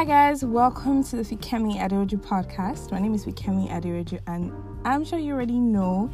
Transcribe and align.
Hi 0.00 0.06
guys, 0.06 0.42
welcome 0.42 1.04
to 1.04 1.16
the 1.16 1.22
Fikemi 1.22 1.76
Aderoju 1.76 2.24
podcast. 2.24 2.90
My 2.90 2.98
name 2.98 3.12
is 3.12 3.26
Fikemi 3.26 3.68
Aderoju, 3.68 4.18
and 4.26 4.50
I'm 4.82 5.04
sure 5.04 5.18
you 5.18 5.34
already 5.34 5.58
know. 5.58 6.10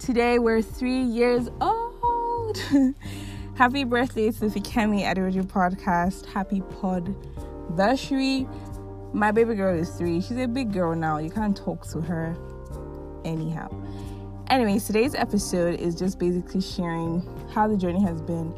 Today 0.00 0.40
we're 0.40 0.60
three 0.60 1.00
years 1.00 1.48
old. 1.60 2.58
Happy 3.54 3.84
birthday 3.84 4.32
to 4.32 4.40
the 4.40 4.46
Fikemi 4.48 5.04
Aderoju 5.04 5.44
podcast. 5.44 6.26
Happy 6.26 6.60
pod 6.80 7.14
anniversary. 7.68 8.48
My 9.12 9.30
baby 9.30 9.54
girl 9.54 9.78
is 9.78 9.90
three. 9.90 10.20
She's 10.20 10.36
a 10.36 10.48
big 10.48 10.72
girl 10.72 10.96
now. 10.96 11.18
You 11.18 11.30
can't 11.30 11.56
talk 11.56 11.86
to 11.90 12.00
her 12.00 12.36
anyhow. 13.24 13.68
Anyways, 14.48 14.88
today's 14.88 15.14
episode 15.14 15.78
is 15.78 15.94
just 15.94 16.18
basically 16.18 16.62
sharing 16.62 17.22
how 17.54 17.68
the 17.68 17.76
journey 17.76 18.02
has 18.02 18.20
been 18.20 18.52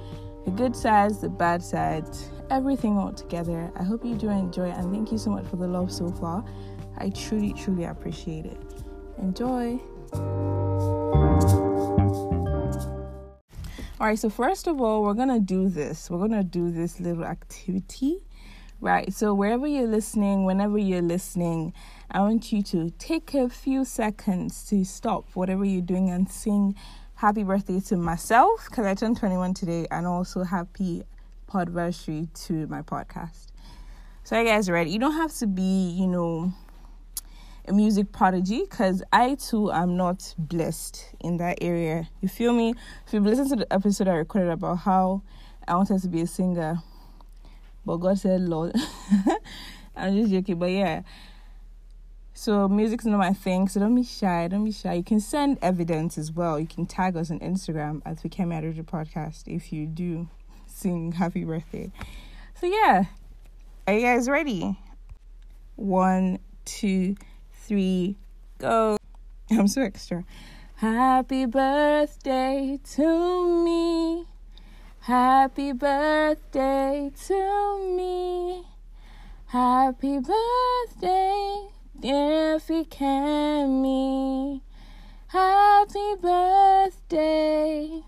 the 0.46 0.50
good 0.50 0.74
sides, 0.74 1.20
the 1.20 1.28
bad 1.28 1.62
sides, 1.62 2.30
everything 2.52 2.98
all 2.98 3.10
together. 3.10 3.72
I 3.76 3.82
hope 3.82 4.04
you 4.04 4.14
do 4.14 4.28
enjoy 4.28 4.68
and 4.68 4.92
thank 4.92 5.10
you 5.10 5.16
so 5.16 5.30
much 5.30 5.46
for 5.46 5.56
the 5.56 5.66
love 5.66 5.90
so 5.90 6.10
far. 6.10 6.44
I 6.98 7.08
truly, 7.08 7.54
truly 7.54 7.84
appreciate 7.84 8.44
it. 8.44 8.60
Enjoy. 9.18 9.80
All 13.98 14.06
right, 14.06 14.18
so 14.18 14.28
first 14.28 14.66
of 14.66 14.82
all, 14.82 15.02
we're 15.02 15.14
gonna 15.14 15.40
do 15.40 15.70
this. 15.70 16.10
We're 16.10 16.18
gonna 16.18 16.44
do 16.44 16.70
this 16.70 17.00
little 17.00 17.24
activity, 17.24 18.18
right? 18.82 19.10
So, 19.14 19.32
wherever 19.32 19.66
you're 19.66 19.86
listening, 19.86 20.44
whenever 20.44 20.76
you're 20.76 21.00
listening, 21.00 21.72
I 22.10 22.20
want 22.20 22.52
you 22.52 22.62
to 22.64 22.90
take 22.98 23.32
a 23.32 23.48
few 23.48 23.86
seconds 23.86 24.66
to 24.66 24.84
stop 24.84 25.24
whatever 25.32 25.64
you're 25.64 25.80
doing 25.80 26.10
and 26.10 26.28
sing 26.28 26.74
happy 27.14 27.44
birthday 27.44 27.80
to 27.80 27.96
myself 27.96 28.66
because 28.68 28.84
I 28.84 28.94
turned 28.94 29.16
21 29.16 29.54
today 29.54 29.86
and 29.90 30.06
also 30.06 30.42
happy 30.42 31.04
podversary 31.52 32.32
to 32.46 32.66
my 32.68 32.80
podcast. 32.80 33.48
So, 34.24 34.38
you 34.38 34.46
guys 34.46 34.70
ready? 34.70 34.90
You 34.90 34.98
don't 34.98 35.12
have 35.12 35.34
to 35.34 35.46
be, 35.46 35.90
you 35.90 36.06
know, 36.06 36.52
a 37.68 37.72
music 37.72 38.10
prodigy 38.10 38.62
because 38.62 39.02
I 39.12 39.34
too 39.34 39.70
am 39.70 39.96
not 39.96 40.34
blessed 40.38 41.14
in 41.20 41.36
that 41.36 41.58
area. 41.60 42.08
You 42.22 42.28
feel 42.28 42.54
me? 42.54 42.74
If 43.06 43.12
you've 43.12 43.26
listened 43.26 43.50
to 43.50 43.56
the 43.56 43.72
episode 43.72 44.08
I 44.08 44.14
recorded 44.14 44.50
about 44.50 44.78
how 44.78 45.22
I 45.68 45.74
wanted 45.76 46.00
to 46.00 46.08
be 46.08 46.22
a 46.22 46.26
singer, 46.26 46.78
but 47.84 47.98
God 47.98 48.18
said, 48.18 48.40
Lord, 48.40 48.74
I'm 49.96 50.16
just 50.16 50.32
joking, 50.32 50.58
but 50.58 50.70
yeah. 50.70 51.02
So 52.32 52.66
music's 52.66 53.04
not 53.04 53.18
my 53.18 53.34
thing, 53.34 53.68
so 53.68 53.78
don't 53.78 53.94
be 53.94 54.04
shy. 54.04 54.48
Don't 54.48 54.64
be 54.64 54.72
shy. 54.72 54.94
You 54.94 55.04
can 55.04 55.20
send 55.20 55.58
evidence 55.60 56.16
as 56.16 56.32
well. 56.32 56.58
You 56.58 56.66
can 56.66 56.86
tag 56.86 57.14
us 57.14 57.30
on 57.30 57.40
Instagram 57.40 58.00
at 58.06 58.22
the 58.22 58.30
Kemi 58.30 58.82
Podcast 58.84 59.42
if 59.46 59.70
you 59.70 59.86
do 59.86 60.28
sing 60.72 61.12
happy 61.12 61.44
birthday. 61.44 61.90
So 62.60 62.66
yeah. 62.66 63.04
Are 63.86 63.94
you 63.94 64.02
guys 64.02 64.28
ready? 64.28 64.78
One, 65.76 66.38
two, 66.64 67.16
three, 67.52 68.16
go. 68.58 68.96
I'm 69.50 69.68
so 69.68 69.82
extra. 69.82 70.24
Happy 70.76 71.46
birthday 71.46 72.78
to 72.94 73.64
me. 73.64 74.26
Happy 75.00 75.72
birthday 75.72 77.10
to 77.26 77.94
me. 77.96 78.64
Happy 79.46 80.18
birthday, 80.18 81.68
dear 81.98 82.58
Fikemi. 82.58 84.60
Happy 85.26 86.14
birthday 86.20 88.02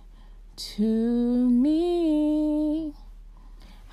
to 0.57 1.51
me. 1.51 1.94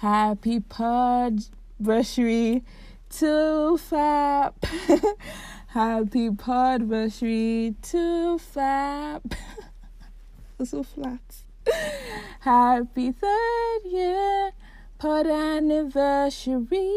Happy 0.02 0.60
podversary 0.60 2.64
to 3.12 3.78
Fab. 3.78 4.56
Happy 5.68 6.32
podversary 6.32 7.76
to 7.84 8.40
Fab. 8.40 9.22
so 10.64 10.82
flat. 10.82 11.44
Happy 12.40 13.12
third 13.12 13.80
year 13.86 14.54
pod 14.98 15.28
anniversary. 15.28 16.90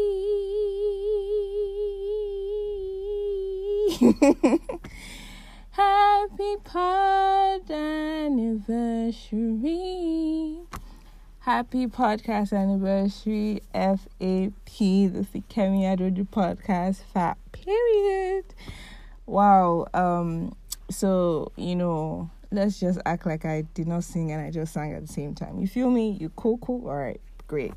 Happy 5.69 6.55
pod 6.63 7.69
anniversary. 7.69 8.95
Happy 11.45 11.85
podcast 11.85 12.53
anniversary, 12.53 13.61
FAP, 13.71 14.79
the 14.79 15.27
Fikemi 15.31 15.83
Aderoju 15.83 16.27
podcast, 16.29 17.03
fat 17.13 17.37
period. 17.51 18.45
Wow. 19.27 19.85
Um, 19.93 20.55
so 20.89 21.51
you 21.55 21.75
know, 21.75 22.31
let's 22.49 22.79
just 22.79 22.97
act 23.05 23.27
like 23.27 23.45
I 23.45 23.61
did 23.75 23.87
not 23.87 24.03
sing 24.03 24.31
and 24.31 24.41
I 24.41 24.49
just 24.49 24.73
sang 24.73 24.93
at 24.93 25.05
the 25.05 25.13
same 25.13 25.35
time. 25.35 25.59
You 25.59 25.67
feel 25.67 25.91
me? 25.91 26.17
You 26.19 26.29
cool, 26.29 26.57
cool? 26.57 26.89
All 26.89 26.95
right, 26.95 27.21
great. 27.45 27.75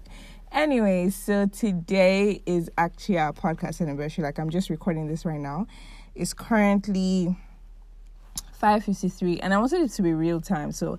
Anyway, 0.51 1.11
so 1.11 1.45
today 1.45 2.41
is 2.47 2.71
actually 2.79 3.19
our 3.19 3.35
podcast 3.35 3.83
anniversary. 3.83 4.25
Like 4.25 4.39
I'm 4.39 4.49
just 4.49 4.71
recording 4.71 5.09
this 5.09 5.27
right 5.27 5.41
now. 5.41 5.67
It's 6.15 6.33
currently 6.33 7.37
5:53 8.63 9.41
and 9.43 9.53
I 9.53 9.59
wanted 9.59 9.83
it 9.83 9.91
to 9.91 10.03
be 10.03 10.15
real 10.15 10.41
time. 10.41 10.73
So 10.73 10.99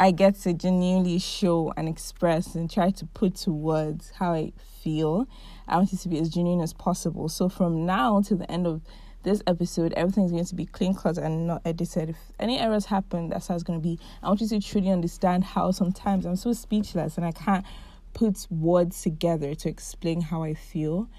I 0.00 0.12
get 0.12 0.36
to 0.40 0.54
genuinely 0.54 1.18
show 1.18 1.74
and 1.76 1.86
express 1.86 2.54
and 2.54 2.70
try 2.70 2.88
to 2.90 3.04
put 3.04 3.34
to 3.36 3.52
words 3.52 4.12
how 4.16 4.32
I 4.32 4.54
feel. 4.82 5.28
I 5.68 5.76
want 5.76 5.92
it 5.92 5.98
to 5.98 6.08
be 6.08 6.18
as 6.18 6.30
genuine 6.30 6.62
as 6.62 6.72
possible. 6.72 7.28
So 7.28 7.50
from 7.50 7.84
now 7.84 8.22
to 8.22 8.34
the 8.34 8.50
end 8.50 8.66
of 8.66 8.80
this 9.24 9.42
episode, 9.46 9.92
everything's 9.92 10.32
going 10.32 10.46
to 10.46 10.54
be 10.54 10.64
clean 10.64 10.94
cut 10.94 11.18
and 11.18 11.46
not 11.46 11.60
edited. 11.66 12.08
If 12.08 12.16
any 12.38 12.58
errors 12.58 12.86
happen, 12.86 13.28
that's 13.28 13.48
how 13.48 13.54
it's 13.54 13.62
going 13.62 13.78
to 13.78 13.82
be. 13.82 13.98
I 14.22 14.28
want 14.28 14.40
you 14.40 14.48
to 14.48 14.58
truly 14.58 14.88
understand 14.88 15.44
how 15.44 15.70
sometimes 15.70 16.24
I'm 16.24 16.36
so 16.36 16.54
speechless 16.54 17.18
and 17.18 17.26
I 17.26 17.32
can't 17.32 17.66
put 18.14 18.46
words 18.48 19.02
together 19.02 19.54
to 19.54 19.68
explain 19.68 20.22
how 20.22 20.42
I 20.42 20.54
feel. 20.54 21.10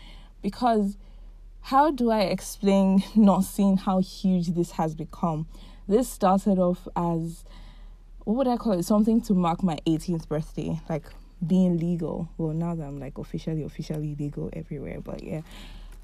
Because 0.42 0.98
how 1.62 1.92
do 1.92 2.09
I 2.09 2.22
explain 2.22 3.03
not 3.16 3.44
seeing 3.44 3.78
how 3.78 4.00
huge 4.00 4.48
this 4.56 4.72
has 4.72 4.96
become? 4.96 5.46
This 5.88 6.09
started 6.09 6.58
off 6.58 6.88
as 6.96 7.46
what 8.24 8.38
would 8.38 8.48
I 8.48 8.58
call 8.58 8.74
it? 8.74 8.84
Something 8.84 9.22
to 9.22 9.34
mark 9.34 9.64
my 9.64 9.78
18th 9.88 10.28
birthday, 10.28 10.80
like 10.90 11.06
being 11.46 11.78
legal. 11.78 12.30
Well, 12.38 12.54
now 12.54 12.76
that 12.76 12.84
I'm 12.84 13.00
like 13.00 13.18
officially, 13.18 13.64
officially 13.64 14.16
legal 14.18 14.50
everywhere, 14.54 15.02
but 15.02 15.24
yeah, 15.24 15.42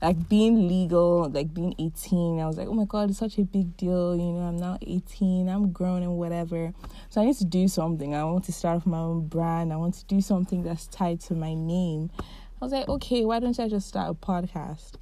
like 0.01 0.27
being 0.29 0.67
legal, 0.67 1.29
like 1.29 1.53
being 1.53 1.75
18. 1.77 2.39
I 2.39 2.47
was 2.47 2.57
like, 2.57 2.67
oh 2.67 2.73
my 2.73 2.85
god, 2.85 3.09
it's 3.09 3.19
such 3.19 3.37
a 3.37 3.43
big 3.43 3.77
deal. 3.77 4.15
You 4.15 4.31
know, 4.33 4.47
I'm 4.47 4.57
now 4.57 4.77
18, 4.81 5.47
I'm 5.47 5.71
grown 5.71 6.03
and 6.03 6.17
whatever. 6.17 6.73
So 7.09 7.21
I 7.21 7.25
need 7.25 7.37
to 7.37 7.45
do 7.45 7.67
something. 7.67 8.15
I 8.15 8.23
want 8.23 8.45
to 8.45 8.51
start 8.51 8.77
off 8.77 8.85
my 8.85 8.99
own 8.99 9.27
brand. 9.27 9.71
I 9.71 9.75
want 9.75 9.95
to 9.95 10.05
do 10.05 10.21
something 10.21 10.63
that's 10.63 10.87
tied 10.87 11.19
to 11.21 11.33
my 11.33 11.53
name. 11.53 12.09
I 12.19 12.65
was 12.65 12.71
like, 12.71 12.87
okay, 12.89 13.25
why 13.25 13.39
don't 13.39 13.59
I 13.59 13.67
just 13.67 13.87
start 13.87 14.09
a 14.09 14.13
podcast? 14.13 14.93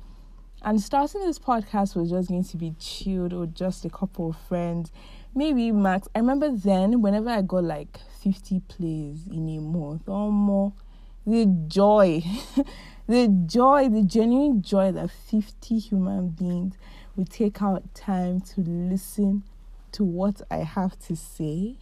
And 0.61 0.81
starting 0.81 1.21
this 1.21 1.39
podcast 1.39 1.95
was 1.95 2.09
just 2.09 2.27
going 2.27 2.43
to 2.43 2.57
be 2.57 2.73
chilled 2.79 3.33
or 3.33 3.45
just 3.45 3.85
a 3.85 3.89
couple 3.89 4.31
of 4.31 4.37
friends 4.47 4.91
maybe 5.35 5.71
max. 5.71 6.07
I 6.15 6.19
remember 6.19 6.49
then, 6.49 7.01
whenever 7.01 7.29
I 7.29 7.41
got 7.41 7.63
like 7.65 7.99
50 8.23 8.61
plays 8.61 9.27
in 9.27 9.49
a 9.49 9.59
month 9.59 10.07
or 10.07 10.31
more, 10.31 10.73
the 11.27 11.45
joy, 11.67 12.23
the 13.07 13.27
joy, 13.45 13.89
the 13.89 14.03
genuine 14.03 14.61
joy 14.61 14.91
that 14.93 15.11
50 15.11 15.77
human 15.77 16.29
beings 16.29 16.75
would 17.15 17.29
take 17.29 17.61
out 17.61 17.93
time 17.93 18.41
to 18.41 18.61
listen 18.61 19.43
to 19.91 20.03
what 20.03 20.41
I 20.49 20.57
have 20.57 20.97
to 21.07 21.15
say. 21.15 21.77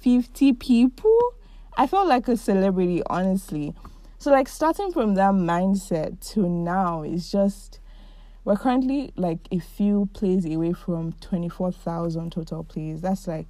50 0.00 0.52
people? 0.54 1.34
I 1.76 1.86
felt 1.86 2.08
like 2.08 2.28
a 2.28 2.36
celebrity, 2.36 3.02
honestly. 3.06 3.74
So, 4.18 4.30
like, 4.30 4.48
starting 4.48 4.92
from 4.92 5.14
that 5.14 5.32
mindset 5.32 6.20
to 6.32 6.48
now 6.48 7.02
is 7.02 7.30
just 7.30 7.80
we're 8.44 8.56
currently 8.56 9.12
like 9.16 9.38
a 9.52 9.58
few 9.58 10.08
plays 10.12 10.44
away 10.44 10.72
from 10.72 11.12
24,000 11.20 12.32
total 12.32 12.64
plays. 12.64 13.00
That's 13.00 13.28
like, 13.28 13.46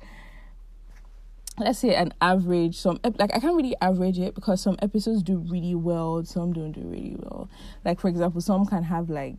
let's 1.58 1.78
say 1.78 1.94
an 1.94 2.12
average. 2.20 2.76
Some 2.76 3.00
like 3.02 3.34
I 3.34 3.40
can't 3.40 3.56
really 3.56 3.74
average 3.80 4.18
it 4.18 4.34
because 4.34 4.60
some 4.60 4.76
episodes 4.82 5.22
do 5.22 5.38
really 5.38 5.74
well, 5.74 6.24
some 6.24 6.52
don't 6.52 6.72
do 6.72 6.82
really 6.82 7.16
well. 7.18 7.48
Like 7.84 8.00
for 8.00 8.08
example, 8.08 8.40
some 8.40 8.66
can 8.66 8.82
have 8.82 9.08
like, 9.08 9.36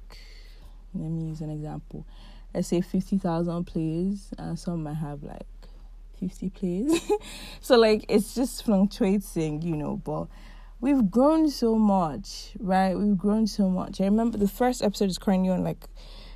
let 0.95 1.09
me 1.09 1.29
use 1.29 1.41
an 1.41 1.51
example. 1.51 2.05
Let's 2.53 2.67
say 2.67 2.81
50,000 2.81 3.63
plays, 3.65 4.29
and 4.37 4.59
some 4.59 4.83
might 4.83 4.93
have 4.95 5.23
like 5.23 5.47
50 6.19 6.49
plays. 6.49 7.11
so 7.61 7.77
like 7.77 8.05
it's 8.09 8.33
just 8.33 8.63
fluctuating, 8.65 9.61
you 9.61 9.75
know, 9.75 9.97
but 9.97 10.27
we've 10.83 11.09
grown 11.09 11.49
so 11.49 11.77
much, 11.77 12.51
right? 12.59 12.93
We've 12.93 13.17
grown 13.17 13.47
so 13.47 13.69
much. 13.69 14.01
I 14.01 14.03
remember 14.03 14.37
the 14.37 14.49
first 14.49 14.83
episode 14.83 15.09
is 15.09 15.17
currently 15.17 15.49
on 15.49 15.63
like 15.63 15.87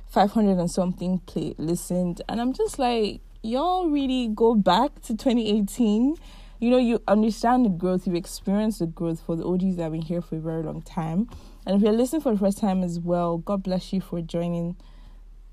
500 0.06 0.58
and 0.58 0.70
something 0.70 1.18
play 1.18 1.54
listened, 1.58 2.22
and 2.30 2.40
I'm 2.40 2.54
just 2.54 2.78
like, 2.78 3.20
y'all 3.42 3.90
really 3.90 4.28
go 4.28 4.54
back 4.54 5.02
to 5.02 5.14
2018. 5.14 6.16
You 6.60 6.70
know, 6.70 6.78
you 6.78 7.02
understand 7.06 7.66
the 7.66 7.68
growth, 7.68 8.06
you've 8.06 8.16
experienced 8.16 8.78
the 8.78 8.86
growth 8.86 9.20
for 9.20 9.36
the 9.36 9.44
OGs 9.44 9.76
that 9.76 9.82
have 9.82 9.92
been 9.92 10.00
here 10.00 10.22
for 10.22 10.36
a 10.36 10.40
very 10.40 10.62
long 10.62 10.80
time. 10.80 11.28
And 11.66 11.76
if 11.76 11.82
you're 11.82 11.92
listening 11.92 12.22
for 12.22 12.32
the 12.32 12.38
first 12.38 12.56
time 12.56 12.82
as 12.82 12.98
well, 12.98 13.36
God 13.36 13.62
bless 13.62 13.92
you 13.92 14.00
for 14.00 14.22
joining 14.22 14.76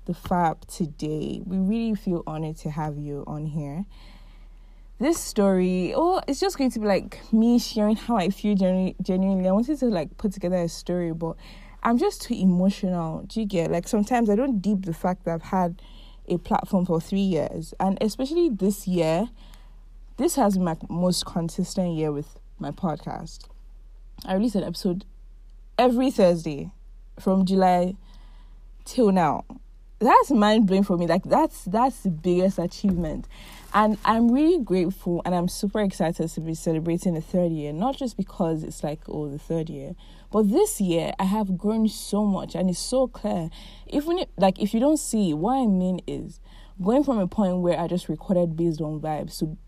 the 0.06 0.14
Fab 0.14 0.66
today. 0.66 1.42
We 1.44 1.58
really 1.58 1.94
feel 1.94 2.22
honored 2.26 2.56
to 2.58 2.70
have 2.70 2.96
you 2.96 3.24
on 3.26 3.44
here. 3.44 3.84
This 4.98 5.20
story, 5.20 5.92
oh, 5.94 6.22
it's 6.26 6.40
just 6.40 6.56
going 6.56 6.70
to 6.70 6.80
be 6.80 6.86
like 6.86 7.20
me 7.30 7.58
sharing 7.58 7.96
how 7.96 8.16
I 8.16 8.30
feel 8.30 8.54
genu- 8.54 8.94
genuinely. 9.02 9.46
I 9.46 9.52
wanted 9.52 9.78
to 9.80 9.86
like 9.86 10.16
put 10.16 10.32
together 10.32 10.56
a 10.56 10.68
story, 10.70 11.12
but 11.12 11.36
I'm 11.82 11.98
just 11.98 12.22
too 12.22 12.32
emotional. 12.32 13.22
Do 13.26 13.40
you 13.40 13.46
get 13.46 13.70
like 13.70 13.86
sometimes 13.88 14.30
I 14.30 14.36
don't 14.36 14.60
deep 14.60 14.86
the 14.86 14.94
fact 14.94 15.26
that 15.26 15.34
I've 15.34 15.42
had 15.42 15.82
a 16.28 16.38
platform 16.38 16.86
for 16.86 16.98
three 16.98 17.20
years, 17.20 17.74
and 17.78 17.98
especially 18.00 18.48
this 18.48 18.88
year, 18.88 19.28
this 20.16 20.36
has 20.36 20.54
been 20.54 20.64
my 20.64 20.76
most 20.88 21.26
consistent 21.26 21.94
year 21.94 22.10
with 22.10 22.38
my 22.58 22.70
podcast. 22.70 23.48
I 24.24 24.32
release 24.32 24.54
an 24.54 24.64
episode 24.64 25.04
every 25.76 26.10
Thursday 26.10 26.70
from 27.20 27.44
July 27.44 27.96
till 28.86 29.12
now 29.12 29.44
that's 29.98 30.30
mind 30.30 30.66
blowing 30.66 30.82
for 30.82 30.96
me. 30.96 31.06
Like 31.06 31.24
that's 31.24 31.64
that's 31.64 32.00
the 32.00 32.10
biggest 32.10 32.58
achievement. 32.58 33.26
And 33.76 33.98
I'm 34.06 34.32
really 34.32 34.58
grateful 34.58 35.20
and 35.26 35.34
I'm 35.34 35.48
super 35.48 35.82
excited 35.82 36.30
to 36.30 36.40
be 36.40 36.54
celebrating 36.54 37.12
the 37.12 37.20
third 37.20 37.52
year. 37.52 37.74
Not 37.74 37.94
just 37.94 38.16
because 38.16 38.62
it's 38.64 38.82
like, 38.82 39.00
oh, 39.06 39.28
the 39.28 39.38
third 39.38 39.68
year. 39.68 39.94
But 40.32 40.50
this 40.50 40.80
year 40.80 41.12
I 41.18 41.24
have 41.24 41.58
grown 41.58 41.86
so 41.86 42.24
much 42.24 42.54
and 42.54 42.70
it's 42.70 42.78
so 42.78 43.06
clear. 43.06 43.50
Even 43.88 44.20
if, 44.20 44.28
like 44.38 44.58
if 44.58 44.72
you 44.72 44.80
don't 44.80 44.96
see 44.96 45.34
what 45.34 45.56
I 45.56 45.66
mean 45.66 46.00
is 46.06 46.40
going 46.82 47.04
from 47.04 47.18
a 47.18 47.26
point 47.26 47.58
where 47.58 47.78
I 47.78 47.86
just 47.86 48.08
recorded 48.08 48.56
based 48.56 48.80
on 48.80 48.98
vibes 48.98 49.40
to 49.40 49.58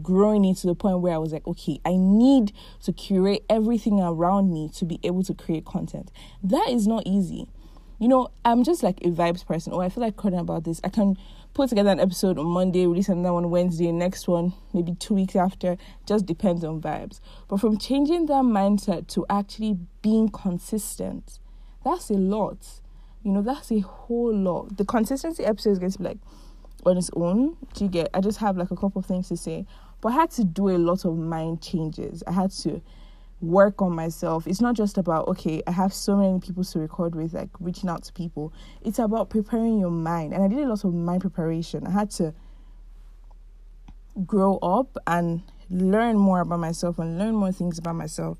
growing 0.00 0.44
into 0.44 0.68
the 0.68 0.76
point 0.76 1.00
where 1.00 1.14
I 1.14 1.18
was 1.18 1.32
like, 1.32 1.48
okay, 1.48 1.80
I 1.84 1.96
need 1.96 2.52
to 2.84 2.92
curate 2.92 3.44
everything 3.50 3.98
around 4.00 4.54
me 4.54 4.70
to 4.76 4.84
be 4.84 5.00
able 5.02 5.24
to 5.24 5.34
create 5.34 5.64
content. 5.64 6.12
That 6.44 6.68
is 6.70 6.86
not 6.86 7.02
easy 7.04 7.48
you 8.00 8.08
know, 8.08 8.30
I'm 8.46 8.64
just 8.64 8.82
like 8.82 8.98
a 9.02 9.10
vibes 9.10 9.46
person. 9.46 9.74
Oh, 9.74 9.80
I 9.80 9.90
feel 9.90 10.02
like 10.02 10.16
cutting 10.16 10.38
about 10.38 10.64
this. 10.64 10.80
I 10.82 10.88
can 10.88 11.18
put 11.52 11.68
together 11.68 11.90
an 11.90 12.00
episode 12.00 12.38
on 12.38 12.46
Monday, 12.46 12.86
release 12.86 13.10
another 13.10 13.34
one 13.34 13.50
Wednesday, 13.50 13.92
next 13.92 14.26
one 14.26 14.54
maybe 14.72 14.94
two 14.94 15.14
weeks 15.14 15.36
after. 15.36 15.76
Just 16.06 16.24
depends 16.24 16.64
on 16.64 16.80
vibes. 16.80 17.20
But 17.46 17.60
from 17.60 17.76
changing 17.76 18.24
that 18.26 18.42
mindset 18.42 19.06
to 19.08 19.26
actually 19.28 19.78
being 20.00 20.30
consistent, 20.30 21.40
that's 21.84 22.08
a 22.08 22.14
lot. 22.14 22.80
You 23.22 23.32
know, 23.32 23.42
that's 23.42 23.70
a 23.70 23.80
whole 23.80 24.34
lot. 24.34 24.78
The 24.78 24.86
consistency 24.86 25.44
episode 25.44 25.72
is 25.72 25.78
going 25.78 25.92
to 25.92 25.98
be 25.98 26.04
like 26.04 26.18
on 26.86 26.96
its 26.96 27.10
own. 27.14 27.58
Do 27.74 27.84
you 27.84 27.90
get? 27.90 28.08
I 28.14 28.22
just 28.22 28.38
have 28.38 28.56
like 28.56 28.70
a 28.70 28.76
couple 28.76 29.00
of 29.00 29.04
things 29.04 29.28
to 29.28 29.36
say, 29.36 29.66
but 30.00 30.10
I 30.10 30.12
had 30.12 30.30
to 30.32 30.44
do 30.44 30.70
a 30.70 30.78
lot 30.78 31.04
of 31.04 31.18
mind 31.18 31.60
changes. 31.60 32.22
I 32.26 32.32
had 32.32 32.50
to 32.62 32.80
work 33.40 33.80
on 33.80 33.94
myself. 33.94 34.46
It's 34.46 34.60
not 34.60 34.74
just 34.74 34.98
about, 34.98 35.28
okay, 35.28 35.62
I 35.66 35.70
have 35.70 35.94
so 35.94 36.16
many 36.16 36.40
people 36.40 36.64
to 36.64 36.78
record 36.78 37.14
with, 37.14 37.34
like 37.34 37.48
reaching 37.58 37.88
out 37.88 38.02
to 38.04 38.12
people. 38.12 38.52
It's 38.82 38.98
about 38.98 39.30
preparing 39.30 39.78
your 39.78 39.90
mind. 39.90 40.34
And 40.34 40.42
I 40.42 40.48
did 40.48 40.58
a 40.58 40.68
lot 40.68 40.84
of 40.84 40.94
mind 40.94 41.22
preparation. 41.22 41.86
I 41.86 41.90
had 41.90 42.10
to 42.12 42.34
grow 44.26 44.56
up 44.58 44.96
and 45.06 45.42
learn 45.70 46.18
more 46.18 46.40
about 46.40 46.58
myself 46.58 46.98
and 46.98 47.18
learn 47.18 47.34
more 47.34 47.52
things 47.52 47.78
about 47.78 47.94
myself 47.94 48.38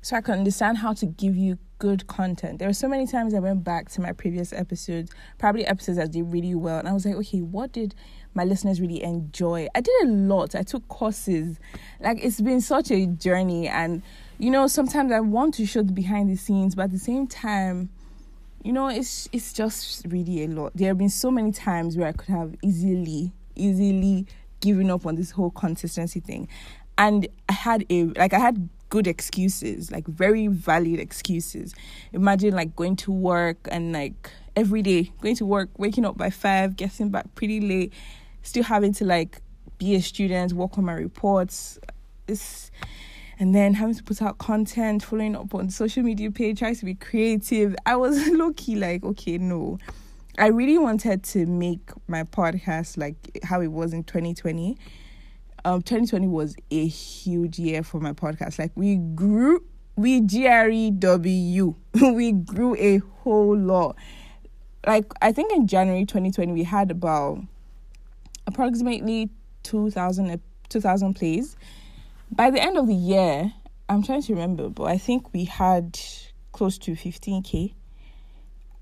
so 0.00 0.16
I 0.16 0.20
can 0.20 0.38
understand 0.38 0.78
how 0.78 0.92
to 0.94 1.06
give 1.06 1.36
you 1.36 1.58
good 1.78 2.06
content. 2.06 2.58
There 2.58 2.68
were 2.68 2.74
so 2.74 2.88
many 2.88 3.06
times 3.06 3.34
I 3.34 3.40
went 3.40 3.64
back 3.64 3.88
to 3.90 4.00
my 4.00 4.12
previous 4.12 4.52
episodes, 4.52 5.12
probably 5.38 5.64
episodes 5.64 5.98
that 5.98 6.10
did 6.10 6.32
really 6.32 6.54
well, 6.54 6.78
and 6.78 6.88
I 6.88 6.92
was 6.92 7.04
like, 7.04 7.14
okay, 7.16 7.40
what 7.40 7.72
did 7.72 7.94
my 8.34 8.44
listeners 8.44 8.80
really 8.80 9.02
enjoy? 9.02 9.68
I 9.74 9.80
did 9.80 9.94
a 10.04 10.06
lot. 10.06 10.54
I 10.54 10.62
took 10.62 10.86
courses. 10.88 11.58
Like 12.00 12.18
it's 12.22 12.40
been 12.40 12.60
such 12.60 12.90
a 12.90 13.06
journey, 13.06 13.68
and 13.68 14.02
you 14.38 14.50
know, 14.50 14.66
sometimes 14.66 15.12
I 15.12 15.20
want 15.20 15.54
to 15.54 15.66
show 15.66 15.82
the 15.82 15.92
behind 15.92 16.30
the 16.30 16.36
scenes, 16.36 16.74
but 16.74 16.84
at 16.84 16.92
the 16.92 16.98
same 16.98 17.26
time, 17.26 17.90
you 18.62 18.72
know, 18.72 18.88
it's 18.88 19.28
it's 19.32 19.52
just 19.52 20.06
really 20.08 20.44
a 20.44 20.48
lot. 20.48 20.72
There 20.74 20.88
have 20.88 20.98
been 20.98 21.10
so 21.10 21.30
many 21.30 21.52
times 21.52 21.96
where 21.96 22.08
I 22.08 22.12
could 22.12 22.28
have 22.28 22.54
easily, 22.62 23.32
easily 23.54 24.26
given 24.60 24.90
up 24.90 25.06
on 25.06 25.16
this 25.16 25.32
whole 25.32 25.50
consistency 25.50 26.20
thing. 26.20 26.48
And 26.98 27.26
I 27.48 27.52
had 27.52 27.84
a 27.90 28.04
like 28.04 28.32
I 28.32 28.38
had 28.38 28.68
good 28.88 29.06
excuses, 29.06 29.90
like 29.90 30.06
very 30.06 30.46
valid 30.46 31.00
excuses. 31.00 31.74
Imagine 32.12 32.54
like 32.54 32.76
going 32.76 32.94
to 32.96 33.10
work 33.10 33.56
and 33.70 33.92
like 33.92 34.30
every 34.54 34.82
day 34.82 35.10
going 35.20 35.36
to 35.36 35.46
work, 35.46 35.70
waking 35.78 36.04
up 36.04 36.16
by 36.16 36.30
five, 36.30 36.76
getting 36.76 37.08
back 37.08 37.34
pretty 37.34 37.60
late, 37.60 37.92
still 38.42 38.64
having 38.64 38.92
to 38.94 39.04
like 39.04 39.40
be 39.78 39.94
a 39.94 40.02
student, 40.02 40.52
work 40.52 40.78
on 40.78 40.84
my 40.84 40.94
reports. 40.94 41.78
It's 42.28 42.70
and 43.38 43.54
then 43.54 43.74
having 43.74 43.94
to 43.94 44.02
put 44.04 44.22
out 44.22 44.38
content, 44.38 45.02
following 45.02 45.34
up 45.34 45.52
on 45.54 45.68
social 45.70 46.04
media 46.04 46.30
page, 46.30 46.60
trying 46.60 46.76
to 46.76 46.84
be 46.84 46.94
creative. 46.94 47.74
I 47.84 47.96
was 47.96 48.28
low 48.30 48.52
key 48.52 48.76
like, 48.76 49.02
okay, 49.02 49.38
no. 49.38 49.78
I 50.38 50.46
really 50.46 50.78
wanted 50.78 51.24
to 51.24 51.46
make 51.46 51.90
my 52.06 52.22
podcast 52.22 52.96
like 52.96 53.40
how 53.42 53.60
it 53.60 53.72
was 53.72 53.92
in 53.92 54.04
2020. 54.04 54.78
Um, 55.64 55.82
2020 55.82 56.28
was 56.28 56.54
a 56.70 56.86
huge 56.86 57.58
year 57.58 57.82
for 57.82 58.00
my 58.00 58.12
podcast. 58.12 58.58
Like 58.58 58.72
we 58.76 58.96
grew, 58.96 59.64
we 59.96 60.20
GREW, 60.20 61.74
we 62.14 62.32
grew 62.32 62.76
a 62.76 62.98
whole 62.98 63.56
lot. 63.56 63.96
Like 64.86 65.12
I 65.20 65.32
think 65.32 65.52
in 65.52 65.66
January 65.66 66.04
2020 66.04 66.52
we 66.52 66.62
had 66.62 66.90
about 66.90 67.40
approximately 68.46 69.30
2,000 69.62 70.30
uh, 70.30 70.36
2,000 70.68 71.14
plays 71.14 71.56
by 72.34 72.50
the 72.50 72.62
end 72.62 72.78
of 72.78 72.86
the 72.86 72.94
year, 72.94 73.52
I'm 73.90 74.02
trying 74.02 74.22
to 74.22 74.32
remember, 74.32 74.70
but 74.70 74.84
I 74.84 74.96
think 74.96 75.34
we 75.34 75.44
had 75.44 76.00
close 76.52 76.78
to 76.78 76.92
15k. 76.92 77.74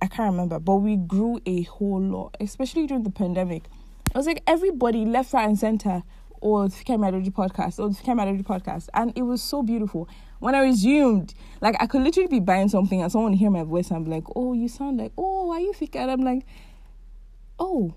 I 0.01 0.07
can't 0.07 0.31
remember, 0.31 0.61
but 0.61 0.77
we 0.77 0.97
grew 0.97 1.41
a 1.45 1.62
whole 1.62 2.01
lot, 2.01 2.37
especially 2.39 2.87
during 2.87 3.03
the 3.03 3.11
pandemic. 3.11 3.65
It 4.07 4.15
was 4.15 4.27
like 4.27 4.43
everybody 4.47 5.05
left, 5.05 5.33
right, 5.33 5.49
and 5.49 5.59
center. 5.59 6.05
Or 6.43 6.69
the 6.69 6.75
Fikemi 6.75 7.11
Aderoju 7.11 7.33
podcast, 7.33 7.79
or 7.79 7.91
the 7.91 7.97
Aderoju 7.97 8.45
podcast, 8.45 8.89
and 8.95 9.13
it 9.15 9.23
was 9.23 9.43
so 9.43 9.63
beautiful. 9.63 10.09
When 10.39 10.55
I 10.55 10.63
resumed, 10.63 11.35
like 11.61 11.77
I 11.81 11.87
could 11.87 12.01
literally 12.01 12.29
be 12.29 12.41
buying 12.41 12.71
something, 12.71 13.03
and 13.03 13.13
someone 13.13 13.35
hear 13.35 13.51
my 13.51 13.63
voice 13.63 13.91
and 13.91 14.06
be 14.06 14.11
like, 14.11 14.25
"Oh, 14.35 14.55
you 14.55 14.69
sound 14.69 14.97
like, 14.97 15.13
oh, 15.19 15.51
are 15.51 15.61
you 15.61 15.75
Fika?" 15.75 15.99
And 15.99 16.11
I'm 16.11 16.23
like, 16.23 16.47
"Oh, 17.59 17.95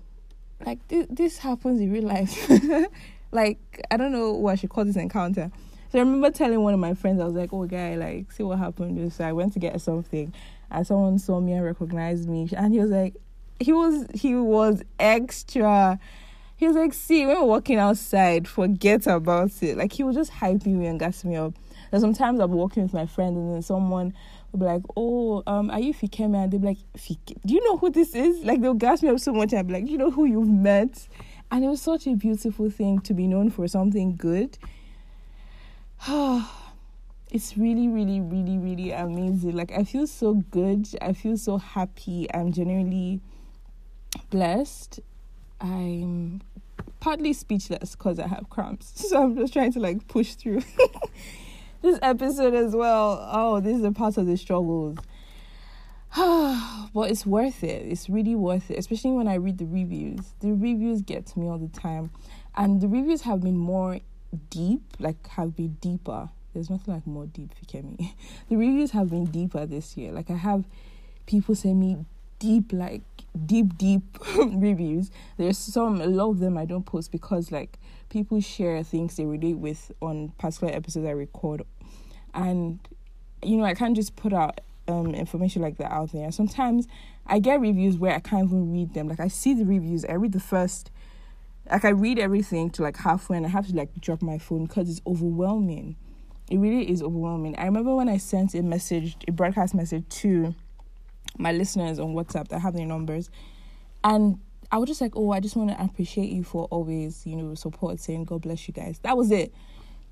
like 0.64 0.86
th- 0.88 1.06
this 1.10 1.38
happens 1.38 1.80
in 1.80 1.92
real 1.92 2.04
life." 2.04 2.50
like 3.32 3.58
I 3.90 3.96
don't 3.96 4.12
know 4.12 4.32
what 4.32 4.52
I 4.52 4.54
should 4.56 4.70
call 4.70 4.84
this 4.84 4.96
encounter. 4.96 5.50
So 5.90 5.98
I 5.98 6.02
remember 6.02 6.30
telling 6.30 6.60
one 6.60 6.74
of 6.74 6.80
my 6.80 6.94
friends, 6.94 7.20
I 7.20 7.24
was 7.24 7.34
like, 7.34 7.52
"Oh, 7.52 7.66
guy, 7.66 7.94
like, 7.94 8.32
see 8.32 8.42
what 8.42 8.58
happened." 8.58 9.12
So 9.12 9.24
I 9.24 9.32
went 9.32 9.52
to 9.52 9.58
get 9.58 9.80
something, 9.80 10.32
and 10.70 10.86
someone 10.86 11.18
saw 11.18 11.40
me 11.40 11.52
and 11.52 11.64
recognized 11.64 12.28
me, 12.28 12.48
and 12.56 12.72
he 12.74 12.80
was 12.80 12.90
like, 12.90 13.14
he 13.60 13.72
was 13.72 14.06
he 14.14 14.34
was 14.34 14.82
extra. 14.98 15.98
He 16.56 16.66
was 16.66 16.76
like, 16.76 16.94
"See, 16.94 17.26
when 17.26 17.36
we're 17.40 17.46
walking 17.46 17.78
outside, 17.78 18.48
forget 18.48 19.06
about 19.06 19.62
it." 19.62 19.76
Like 19.76 19.92
he 19.92 20.02
was 20.02 20.16
just 20.16 20.32
hyping 20.32 20.76
me 20.76 20.86
and 20.86 20.98
gassing 20.98 21.30
me 21.30 21.36
up. 21.36 21.54
And 21.92 22.00
sometimes 22.00 22.40
I'll 22.40 22.48
be 22.48 22.54
walking 22.54 22.82
with 22.82 22.92
my 22.92 23.06
friend, 23.06 23.36
and 23.36 23.54
then 23.54 23.62
someone 23.62 24.14
will 24.54 24.60
be 24.60 24.66
like, 24.66 24.82
"Oh, 24.96 25.42
um, 25.46 25.70
are 25.70 25.80
you 25.80 25.92
Fikemi?" 25.92 26.42
And 26.42 26.52
they'll 26.52 26.60
be 26.60 26.68
like, 26.68 26.78
"Fike, 26.96 27.36
do 27.44 27.54
you 27.54 27.62
know 27.64 27.76
who 27.76 27.90
this 27.90 28.14
is?" 28.14 28.44
Like 28.44 28.60
they'll 28.60 28.74
gas 28.74 29.02
me 29.02 29.08
up 29.10 29.20
so 29.20 29.32
much. 29.32 29.52
I'll 29.52 29.64
be 29.64 29.74
like, 29.74 29.88
"You 29.88 29.98
know 29.98 30.10
who 30.10 30.24
you've 30.24 30.48
met?" 30.48 31.08
And 31.50 31.64
it 31.64 31.68
was 31.68 31.82
such 31.82 32.06
a 32.06 32.14
beautiful 32.14 32.70
thing 32.70 33.00
to 33.00 33.14
be 33.14 33.26
known 33.26 33.50
for 33.50 33.68
something 33.68 34.16
good. 34.16 34.56
it's 37.30 37.56
really, 37.56 37.88
really, 37.88 38.20
really, 38.20 38.58
really 38.58 38.90
amazing. 38.92 39.52
Like, 39.52 39.72
I 39.72 39.84
feel 39.84 40.06
so 40.06 40.34
good. 40.34 40.88
I 41.00 41.12
feel 41.12 41.36
so 41.36 41.58
happy. 41.58 42.26
I'm 42.32 42.52
genuinely 42.52 43.20
blessed. 44.30 45.00
I'm 45.60 46.42
partly 47.00 47.32
speechless 47.32 47.96
because 47.96 48.18
I 48.18 48.28
have 48.28 48.48
cramps. 48.50 48.92
So 49.08 49.22
I'm 49.22 49.36
just 49.36 49.52
trying 49.52 49.72
to 49.72 49.80
like 49.80 50.08
push 50.08 50.34
through 50.34 50.62
this 51.84 51.98
episode 52.02 52.54
as 52.54 52.74
well. 52.74 53.28
Oh, 53.30 53.60
this 53.60 53.76
is 53.76 53.84
a 53.84 53.92
part 53.92 54.16
of 54.16 54.26
the 54.26 54.36
struggles. 54.36 54.98
but 56.16 57.10
it's 57.10 57.26
worth 57.26 57.62
it. 57.62 57.86
It's 57.86 58.08
really 58.08 58.34
worth 58.34 58.70
it, 58.70 58.78
especially 58.78 59.12
when 59.12 59.28
I 59.28 59.34
read 59.34 59.58
the 59.58 59.66
reviews. 59.66 60.34
The 60.40 60.52
reviews 60.52 61.02
get 61.02 61.26
to 61.26 61.38
me 61.38 61.46
all 61.46 61.58
the 61.58 61.68
time, 61.68 62.10
and 62.56 62.80
the 62.80 62.88
reviews 62.88 63.22
have 63.22 63.42
been 63.42 63.56
more 63.56 64.00
deep, 64.48 64.82
like 64.98 65.26
have 65.28 65.54
been 65.54 65.74
deeper. 65.80 66.30
There's 66.54 66.70
nothing 66.70 66.94
like 66.94 67.06
more 67.06 67.26
deep, 67.26 67.50
for 67.54 67.82
me. 67.82 68.14
The 68.48 68.56
reviews 68.56 68.92
have 68.92 69.10
been 69.10 69.26
deeper 69.26 69.66
this 69.66 69.96
year. 69.96 70.12
Like 70.12 70.30
I 70.30 70.36
have 70.36 70.64
people 71.26 71.54
send 71.54 71.80
me 71.80 72.06
deep, 72.38 72.72
like 72.72 73.02
deep, 73.44 73.76
deep 73.76 74.02
reviews. 74.36 75.10
There's 75.36 75.58
some, 75.58 76.00
a 76.00 76.06
lot 76.06 76.30
of 76.30 76.38
them 76.38 76.56
I 76.56 76.64
don't 76.64 76.86
post 76.86 77.10
because 77.10 77.50
like 77.50 77.78
people 78.08 78.40
share 78.40 78.82
things 78.84 79.16
they 79.16 79.24
relate 79.24 79.58
with 79.58 79.90
on 80.00 80.28
particular 80.38 80.72
episodes 80.72 81.06
I 81.06 81.10
record, 81.10 81.62
and 82.34 82.78
you 83.42 83.56
know 83.56 83.64
I 83.64 83.74
can't 83.74 83.96
just 83.96 84.16
put 84.16 84.32
out 84.32 84.60
um, 84.88 85.14
information 85.14 85.62
like 85.62 85.78
that 85.78 85.90
out 85.90 86.12
there. 86.12 86.30
Sometimes 86.32 86.86
I 87.26 87.38
get 87.38 87.60
reviews 87.60 87.96
where 87.96 88.14
I 88.14 88.20
can't 88.20 88.44
even 88.44 88.72
read 88.72 88.94
them. 88.94 89.08
Like 89.08 89.20
I 89.20 89.28
see 89.28 89.54
the 89.54 89.64
reviews, 89.64 90.04
I 90.04 90.12
read 90.12 90.32
the 90.32 90.40
first, 90.40 90.90
like 91.70 91.84
I 91.84 91.90
read 91.90 92.18
everything 92.18 92.70
to 92.70 92.82
like 92.82 92.96
halfway, 92.98 93.36
and 93.36 93.46
I 93.46 93.48
have 93.48 93.66
to 93.68 93.74
like 93.74 94.00
drop 94.00 94.22
my 94.22 94.38
phone 94.38 94.66
because 94.66 94.90
it's 94.90 95.00
overwhelming. 95.06 95.96
it 96.50 96.58
really 96.58 96.90
is 96.90 97.02
overwhelming. 97.02 97.56
I 97.56 97.64
remember 97.64 97.94
when 97.94 98.08
I 98.08 98.18
sent 98.18 98.54
a 98.54 98.62
message, 98.62 99.16
a 99.26 99.32
broadcast 99.32 99.74
message 99.74 100.04
to 100.20 100.54
my 101.38 101.52
listeners 101.52 101.98
on 101.98 102.14
WhatsApp 102.14 102.48
that 102.48 102.60
have 102.60 102.74
their 102.74 102.86
numbers, 102.86 103.30
and 104.02 104.38
I 104.70 104.78
was 104.78 104.88
just 104.88 105.00
like, 105.00 105.12
oh, 105.14 105.30
I 105.30 105.40
just 105.40 105.56
want 105.56 105.70
to 105.70 105.82
appreciate 105.82 106.30
you 106.30 106.42
for 106.42 106.64
always, 106.64 107.24
you 107.26 107.36
know, 107.36 107.54
supporting. 107.54 108.24
God 108.24 108.42
bless 108.42 108.66
you 108.66 108.74
guys. 108.74 108.98
That 109.02 109.16
was 109.16 109.30
it. 109.30 109.54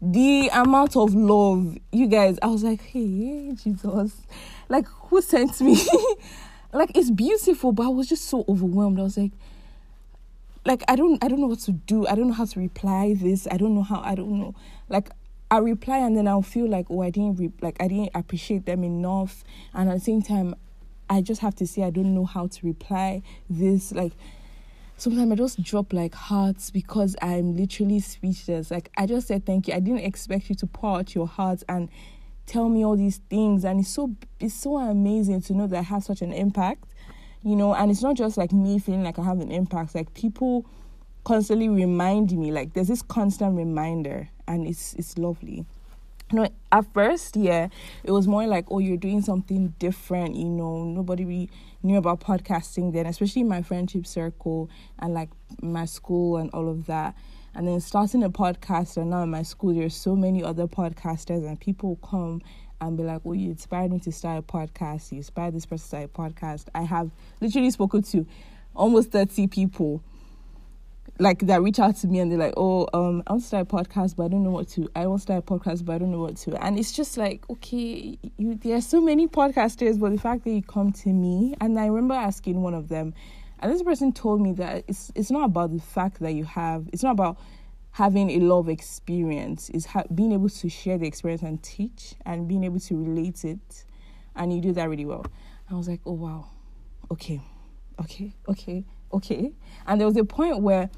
The 0.02 0.50
amount 0.52 0.96
of 0.96 1.14
love, 1.14 1.78
you 1.92 2.08
guys, 2.08 2.36
I 2.42 2.48
was 2.48 2.64
like, 2.64 2.82
hey, 2.82 3.52
Jesus, 3.52 4.20
like, 4.68 4.86
who 4.88 5.22
sent 5.22 5.60
me? 5.60 5.80
like, 6.72 6.90
it's 6.96 7.10
beautiful, 7.10 7.70
but 7.70 7.84
I 7.84 7.88
was 7.88 8.08
just 8.08 8.24
so 8.24 8.44
overwhelmed. 8.48 8.98
I 8.98 9.04
was 9.04 9.16
like, 9.16 9.30
like 10.64 10.82
I 10.88 10.96
don't 10.96 11.22
I 11.22 11.28
don't 11.28 11.40
know 11.40 11.46
what 11.46 11.60
to 11.60 11.72
do. 11.72 12.06
I 12.06 12.14
don't 12.14 12.28
know 12.28 12.34
how 12.34 12.44
to 12.44 12.60
reply 12.60 13.14
this. 13.18 13.48
I 13.50 13.56
don't 13.56 13.74
know 13.74 13.82
how 13.82 14.00
I 14.00 14.14
don't 14.14 14.38
know. 14.38 14.54
Like 14.88 15.10
I 15.50 15.58
reply 15.58 15.98
and 15.98 16.16
then 16.16 16.28
I'll 16.28 16.42
feel 16.42 16.68
like 16.68 16.86
oh 16.90 17.02
I 17.02 17.10
didn't 17.10 17.36
re- 17.36 17.52
like 17.60 17.76
I 17.80 17.88
didn't 17.88 18.10
appreciate 18.14 18.64
them 18.66 18.84
enough 18.84 19.44
and 19.74 19.90
at 19.90 19.94
the 19.94 20.00
same 20.00 20.22
time 20.22 20.54
I 21.10 21.20
just 21.20 21.40
have 21.40 21.54
to 21.56 21.66
say 21.66 21.82
I 21.82 21.90
don't 21.90 22.14
know 22.14 22.24
how 22.24 22.46
to 22.46 22.66
reply 22.66 23.22
this 23.50 23.92
like 23.92 24.12
sometimes 25.02 25.32
I 25.32 25.34
just 25.34 25.62
drop 25.62 25.92
like 25.92 26.14
hearts 26.14 26.70
because 26.70 27.16
I'm 27.20 27.56
literally 27.56 27.98
speechless. 27.98 28.70
Like 28.70 28.90
I 28.96 29.06
just 29.06 29.26
said 29.26 29.44
thank 29.44 29.66
you. 29.66 29.74
I 29.74 29.80
didn't 29.80 30.04
expect 30.04 30.48
you 30.48 30.54
to 30.56 30.66
pour 30.66 30.98
out 30.98 31.14
your 31.14 31.26
heart 31.26 31.64
and 31.68 31.88
tell 32.46 32.68
me 32.68 32.84
all 32.84 32.96
these 32.96 33.18
things 33.28 33.64
and 33.64 33.80
it's 33.80 33.88
so 33.88 34.14
it's 34.38 34.54
so 34.54 34.78
amazing 34.78 35.42
to 35.42 35.54
know 35.54 35.66
that 35.66 35.76
I 35.76 35.82
have 35.82 36.04
such 36.04 36.22
an 36.22 36.32
impact. 36.32 36.84
You 37.42 37.56
know, 37.56 37.74
and 37.74 37.90
it's 37.90 38.02
not 38.02 38.14
just 38.14 38.36
like 38.36 38.52
me 38.52 38.78
feeling 38.78 39.02
like 39.02 39.18
I 39.18 39.24
have 39.24 39.40
an 39.40 39.50
impact, 39.50 39.96
like 39.96 40.14
people 40.14 40.64
constantly 41.24 41.68
remind 41.68 42.30
me 42.38 42.52
like 42.52 42.72
there's 42.74 42.88
this 42.88 43.02
constant 43.02 43.56
reminder 43.56 44.28
and 44.46 44.66
it's 44.66 44.94
it's 44.94 45.18
lovely 45.18 45.64
know 46.32 46.48
at 46.70 46.92
first 46.92 47.36
yeah 47.36 47.68
it 48.04 48.10
was 48.10 48.26
more 48.26 48.46
like 48.46 48.64
oh 48.70 48.78
you're 48.78 48.96
doing 48.96 49.22
something 49.22 49.74
different 49.78 50.34
you 50.34 50.48
know 50.48 50.84
nobody 50.84 51.24
really 51.24 51.50
knew 51.82 51.96
about 51.96 52.20
podcasting 52.20 52.92
then 52.92 53.06
especially 53.06 53.42
my 53.42 53.62
friendship 53.62 54.06
circle 54.06 54.70
and 54.98 55.14
like 55.14 55.28
my 55.60 55.84
school 55.84 56.36
and 56.36 56.50
all 56.50 56.68
of 56.68 56.86
that. 56.86 57.14
And 57.54 57.68
then 57.68 57.80
starting 57.80 58.22
a 58.22 58.30
podcast 58.30 58.96
and 58.96 59.10
now 59.10 59.22
in 59.22 59.30
my 59.30 59.42
school 59.42 59.74
there's 59.74 59.94
so 59.94 60.16
many 60.16 60.42
other 60.42 60.66
podcasters 60.66 61.46
and 61.46 61.60
people 61.60 61.96
come 61.96 62.40
and 62.80 62.96
be 62.96 63.02
like 63.02 63.20
oh 63.26 63.32
you 63.32 63.50
inspired 63.50 63.92
me 63.92 64.00
to 64.00 64.10
start 64.10 64.38
a 64.38 64.42
podcast 64.42 65.12
you 65.12 65.18
inspired 65.18 65.54
this 65.54 65.66
person 65.66 65.82
to 65.82 65.88
start 65.88 66.04
a 66.04 66.08
podcast. 66.08 66.66
I 66.74 66.82
have 66.82 67.10
literally 67.40 67.70
spoken 67.70 68.02
to 68.04 68.26
almost 68.74 69.10
30 69.10 69.48
people 69.48 70.02
like 71.18 71.40
that 71.40 71.62
reach 71.62 71.78
out 71.78 71.96
to 71.96 72.06
me 72.06 72.18
and 72.18 72.30
they're 72.30 72.38
like, 72.38 72.54
oh, 72.56 72.88
um, 72.94 73.22
I 73.26 73.32
want 73.32 73.42
to 73.42 73.46
start 73.48 73.70
a 73.70 73.74
podcast, 73.74 74.16
but 74.16 74.24
I 74.24 74.28
don't 74.28 74.42
know 74.42 74.50
what 74.50 74.68
to. 74.70 74.88
I 74.96 75.06
want 75.06 75.20
to 75.20 75.22
start 75.22 75.38
a 75.38 75.46
podcast, 75.46 75.84
but 75.84 75.94
I 75.94 75.98
don't 75.98 76.10
know 76.10 76.20
what 76.20 76.36
to. 76.38 76.64
And 76.64 76.78
it's 76.78 76.92
just 76.92 77.16
like, 77.16 77.48
okay, 77.50 78.18
you 78.38 78.54
there 78.54 78.76
are 78.76 78.80
so 78.80 79.00
many 79.00 79.28
podcasters, 79.28 80.00
but 80.00 80.12
the 80.12 80.18
fact 80.18 80.44
that 80.44 80.50
you 80.50 80.62
come 80.62 80.92
to 80.92 81.10
me, 81.10 81.54
and 81.60 81.78
I 81.78 81.86
remember 81.86 82.14
asking 82.14 82.62
one 82.62 82.74
of 82.74 82.88
them, 82.88 83.14
and 83.60 83.70
this 83.70 83.82
person 83.82 84.12
told 84.12 84.40
me 84.40 84.52
that 84.54 84.84
it's 84.88 85.12
it's 85.14 85.30
not 85.30 85.44
about 85.44 85.72
the 85.72 85.80
fact 85.80 86.20
that 86.20 86.32
you 86.32 86.44
have, 86.44 86.88
it's 86.92 87.02
not 87.02 87.12
about 87.12 87.38
having 87.90 88.30
a 88.30 88.38
lot 88.40 88.60
of 88.60 88.68
experience, 88.70 89.68
is 89.70 89.84
ha- 89.84 90.04
being 90.14 90.32
able 90.32 90.48
to 90.48 90.68
share 90.68 90.96
the 90.96 91.06
experience 91.06 91.42
and 91.42 91.62
teach, 91.62 92.14
and 92.24 92.48
being 92.48 92.64
able 92.64 92.80
to 92.80 92.96
relate 92.96 93.44
it, 93.44 93.84
and 94.34 94.52
you 94.52 94.60
do 94.60 94.72
that 94.72 94.88
really 94.88 95.04
well. 95.04 95.26
I 95.70 95.74
was 95.74 95.88
like, 95.88 96.00
oh 96.06 96.12
wow, 96.12 96.46
okay, 97.10 97.40
okay, 98.00 98.34
okay, 98.48 98.84
okay. 99.12 99.52
And 99.86 100.00
there 100.00 100.06
was 100.06 100.16
a 100.16 100.24
point 100.24 100.60
where 100.60 100.90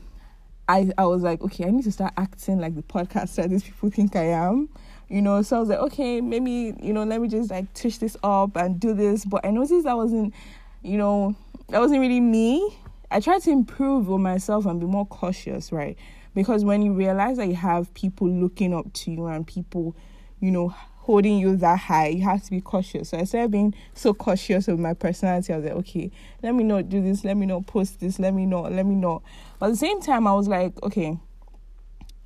I, 0.68 0.90
I 0.96 1.06
was 1.06 1.22
like, 1.22 1.42
okay, 1.42 1.66
I 1.66 1.70
need 1.70 1.84
to 1.84 1.92
start 1.92 2.12
acting 2.16 2.58
like 2.58 2.74
the 2.74 2.82
podcaster 2.82 3.48
these 3.48 3.64
people 3.64 3.90
think 3.90 4.16
I 4.16 4.24
am. 4.24 4.68
You 5.08 5.20
know, 5.20 5.42
so 5.42 5.56
I 5.56 5.60
was 5.60 5.68
like, 5.68 5.78
okay, 5.80 6.20
maybe, 6.20 6.74
you 6.82 6.92
know, 6.92 7.04
let 7.04 7.20
me 7.20 7.28
just 7.28 7.50
like 7.50 7.72
touch 7.74 7.98
this 7.98 8.16
up 8.22 8.56
and 8.56 8.80
do 8.80 8.94
this. 8.94 9.24
But 9.24 9.44
I 9.44 9.50
noticed 9.50 9.84
that 9.84 9.96
wasn't, 9.96 10.32
you 10.82 10.96
know, 10.96 11.36
that 11.68 11.78
wasn't 11.78 12.00
really 12.00 12.20
me. 12.20 12.76
I 13.10 13.20
tried 13.20 13.42
to 13.42 13.50
improve 13.50 14.10
on 14.10 14.22
myself 14.22 14.64
and 14.66 14.80
be 14.80 14.86
more 14.86 15.06
cautious, 15.06 15.70
right? 15.70 15.98
Because 16.34 16.64
when 16.64 16.82
you 16.82 16.92
realize 16.94 17.36
that 17.36 17.46
you 17.46 17.54
have 17.54 17.92
people 17.94 18.28
looking 18.28 18.74
up 18.74 18.92
to 18.92 19.10
you 19.12 19.26
and 19.26 19.46
people, 19.46 19.94
you 20.40 20.50
know, 20.50 20.74
holding 21.04 21.38
you 21.38 21.54
that 21.54 21.78
high, 21.78 22.08
you 22.08 22.22
have 22.24 22.42
to 22.42 22.50
be 22.50 22.62
cautious. 22.62 23.10
So 23.10 23.18
instead 23.18 23.44
of 23.44 23.50
being 23.50 23.74
so 23.92 24.14
cautious 24.14 24.66
with 24.66 24.78
my 24.78 24.94
personality, 24.94 25.52
I 25.52 25.56
was 25.56 25.66
like, 25.66 25.74
okay, 25.74 26.10
let 26.42 26.54
me 26.54 26.64
not 26.64 26.88
do 26.88 27.02
this, 27.02 27.24
let 27.24 27.36
me 27.36 27.44
not 27.44 27.66
post 27.66 28.00
this, 28.00 28.18
let 28.18 28.32
me 28.32 28.46
not, 28.46 28.72
let 28.72 28.86
me 28.86 28.94
not. 28.94 29.22
But 29.58 29.66
at 29.66 29.72
the 29.72 29.76
same 29.76 30.00
time, 30.00 30.26
I 30.26 30.32
was 30.32 30.48
like, 30.48 30.82
okay, 30.82 31.18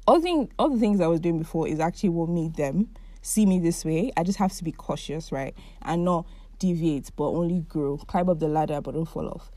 all 0.06 0.20
thing, 0.20 0.48
all 0.60 0.70
the 0.70 0.78
things 0.78 1.00
I 1.00 1.08
was 1.08 1.18
doing 1.18 1.40
before 1.40 1.66
is 1.66 1.80
actually 1.80 2.10
what 2.10 2.28
made 2.28 2.54
them 2.54 2.88
see 3.20 3.46
me 3.46 3.58
this 3.58 3.84
way. 3.84 4.12
I 4.16 4.22
just 4.22 4.38
have 4.38 4.52
to 4.52 4.62
be 4.62 4.70
cautious, 4.70 5.32
right, 5.32 5.56
and 5.82 6.04
not 6.04 6.26
deviate, 6.60 7.10
but 7.16 7.30
only 7.30 7.60
grow, 7.62 7.96
climb 7.96 8.28
up 8.28 8.38
the 8.38 8.46
ladder, 8.46 8.80
but 8.80 8.94
don't 8.94 9.06
fall 9.06 9.28
off, 9.28 9.50